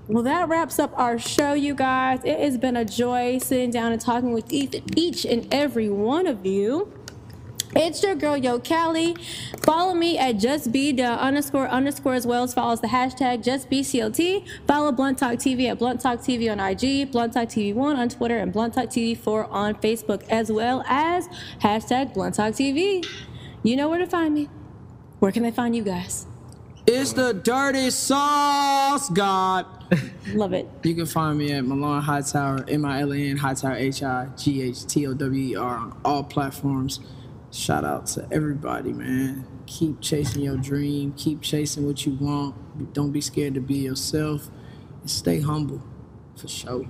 [0.09, 2.21] Well, that wraps up our show, you guys.
[2.23, 6.47] It has been a joy sitting down and talking with each, and every one of
[6.47, 6.91] you.
[7.75, 9.15] It's your girl, Yo Cali.
[9.61, 14.47] Follow me at justb the underscore underscore as well as follows the hashtag justbclt.
[14.65, 18.09] Follow Blunt Talk TV at Blunt Talk TV on IG, Blunt Talk TV 1 on
[18.09, 21.27] Twitter, and Blunt Talk TV 4 on Facebook, as well as
[21.61, 23.05] hashtag Blunt Talk TV.
[23.61, 24.49] You know where to find me.
[25.19, 26.25] Where can they find you guys?
[26.87, 29.67] It's the dirty sauce, God.
[30.33, 30.67] Love it.
[30.83, 34.27] You can find me at Milan Hightower, M I L A N Hightower H I
[34.37, 36.99] G H T O W E R on all platforms.
[37.51, 39.47] Shout out to everybody, man.
[39.65, 41.13] Keep chasing your dream.
[41.17, 42.93] Keep chasing what you want.
[42.93, 44.49] Don't be scared to be yourself.
[45.01, 45.81] And stay humble,
[46.35, 46.87] for sure.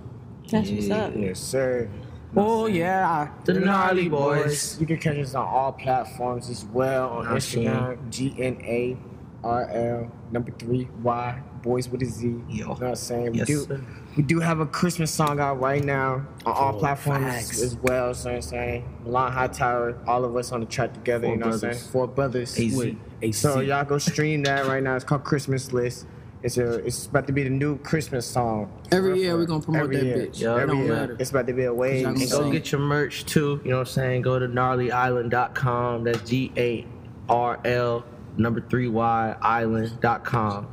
[0.49, 1.13] That's what's up.
[1.15, 1.89] Yes, sir.
[2.35, 4.79] Oh yeah, The gnarly boys.
[4.79, 8.97] You can catch us on all platforms as well on Instagram, G N A
[9.43, 12.27] R L number three Y boys with a Z.
[12.49, 13.31] You know what I'm saying?
[13.33, 13.81] We do sir.
[14.17, 17.61] we do have a Christmas song out right now on all Oh, platforms facts.
[17.61, 18.13] as well.
[18.13, 21.27] So I'm saying Milan Hightower, all of us on the track together.
[21.27, 21.77] Four you know what I'm saying?
[21.91, 22.57] Four brothers.
[22.59, 22.75] AZ.
[22.75, 23.33] With- AC.
[23.33, 24.95] So y'all go stream that right now.
[24.95, 26.05] It's called Christmas List.
[26.41, 28.71] It's a it's about to be the new Christmas song.
[28.93, 30.17] Every year we're gonna promote Every that year.
[30.27, 30.39] bitch.
[30.41, 30.93] Yeah, it Every don't year.
[30.95, 31.17] matter.
[31.19, 32.01] It's about to be a wave.
[32.03, 33.59] Y'all And go get your merch too.
[33.65, 34.21] You know what I'm saying?
[34.21, 36.03] Go to gnarlyisland.com.
[36.05, 36.85] That's G A
[37.27, 38.05] R L
[38.39, 40.67] number three Y island.com.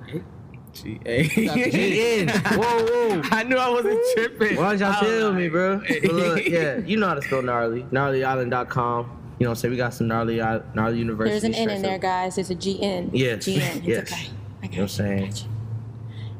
[0.72, 1.22] G A.
[1.24, 2.28] G N.
[2.28, 3.22] Whoa, whoa.
[3.30, 4.56] I knew I wasn't tripping.
[4.56, 5.78] Why don't y'all oh, I tell me, bro?
[5.78, 7.82] But look, yeah, you know how to spell gnarly.
[7.84, 9.22] Gnarlyisland.com.
[9.38, 9.72] You know what I'm saying?
[9.72, 11.32] We got some gnarly, uh, gnarly university.
[11.40, 12.36] There's an N in there, guys.
[12.36, 13.10] There's a G N.
[13.12, 13.44] Yes.
[13.44, 13.78] G N.
[13.78, 14.12] It's Yes.
[14.12, 14.30] okay.
[14.62, 15.32] I got You know what I'm you.
[15.32, 15.55] saying?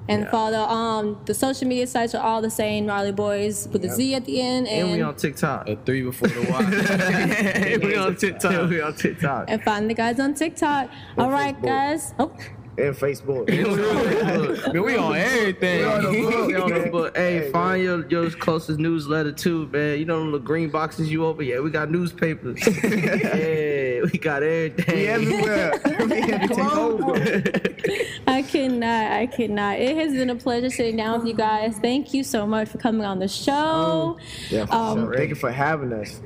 [0.09, 0.23] Got you.
[0.23, 3.89] And follow um the social media sites are all the same, Gnarly Boys with a
[3.91, 5.69] Z at the end, And we on TikTok.
[5.69, 7.79] A three before the Y.
[7.87, 8.71] we on TikTok.
[8.71, 9.47] we on TikTok.
[9.49, 10.91] and find the guys on TikTok.
[11.19, 12.15] All right, guys.
[12.19, 12.33] Oh,
[12.79, 13.49] And Facebook.
[14.73, 15.79] Man, we on everything.
[15.79, 17.17] We on the book, we on the book.
[17.17, 19.99] Hey, find your, your closest newsletter too, man.
[19.99, 21.47] You know the green boxes you open?
[21.47, 22.61] Yeah, we got newspapers.
[22.85, 24.95] yeah, we got everything.
[24.95, 25.81] We everywhere.
[26.07, 27.15] we here take over.
[28.27, 29.11] I cannot.
[29.13, 29.79] I cannot.
[29.79, 31.79] It has been a pleasure sitting down with you guys.
[31.79, 34.19] Thank you so much for coming on the show.
[34.51, 35.17] Yeah, Um, sure.
[35.17, 36.21] Thank you for having us.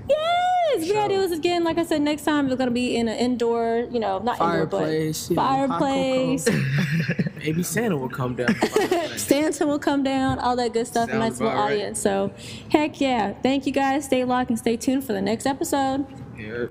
[0.76, 1.64] Yes, we gotta do this again.
[1.64, 5.30] Like I said, next time we're gonna be in an indoor, you know, not Fireplace,
[5.30, 6.48] indoor, you but fireplace.
[7.36, 8.54] Maybe Santa will come down.
[9.16, 11.08] Santa will come down, all that good stuff.
[11.08, 11.72] a Sounds nice little about right.
[11.72, 12.00] audience.
[12.00, 12.32] So,
[12.70, 13.32] heck yeah!
[13.42, 14.04] Thank you guys.
[14.04, 16.06] Stay locked and stay tuned for the next episode.
[16.38, 16.66] Yeah.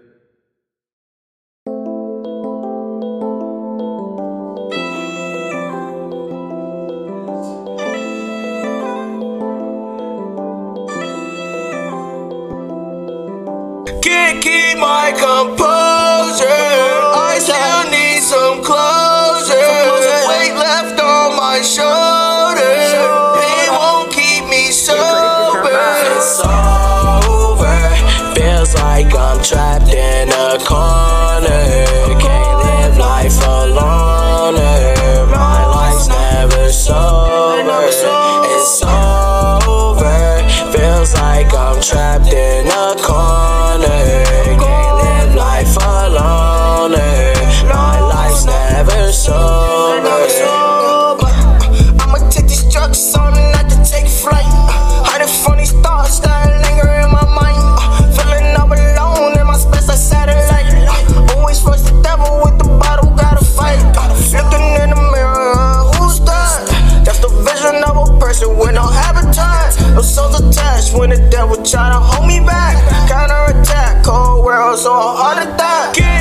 [69.99, 72.77] No souls attached when the devil try to hold me back.
[73.09, 76.18] Counter attack, cold world, so hard to that.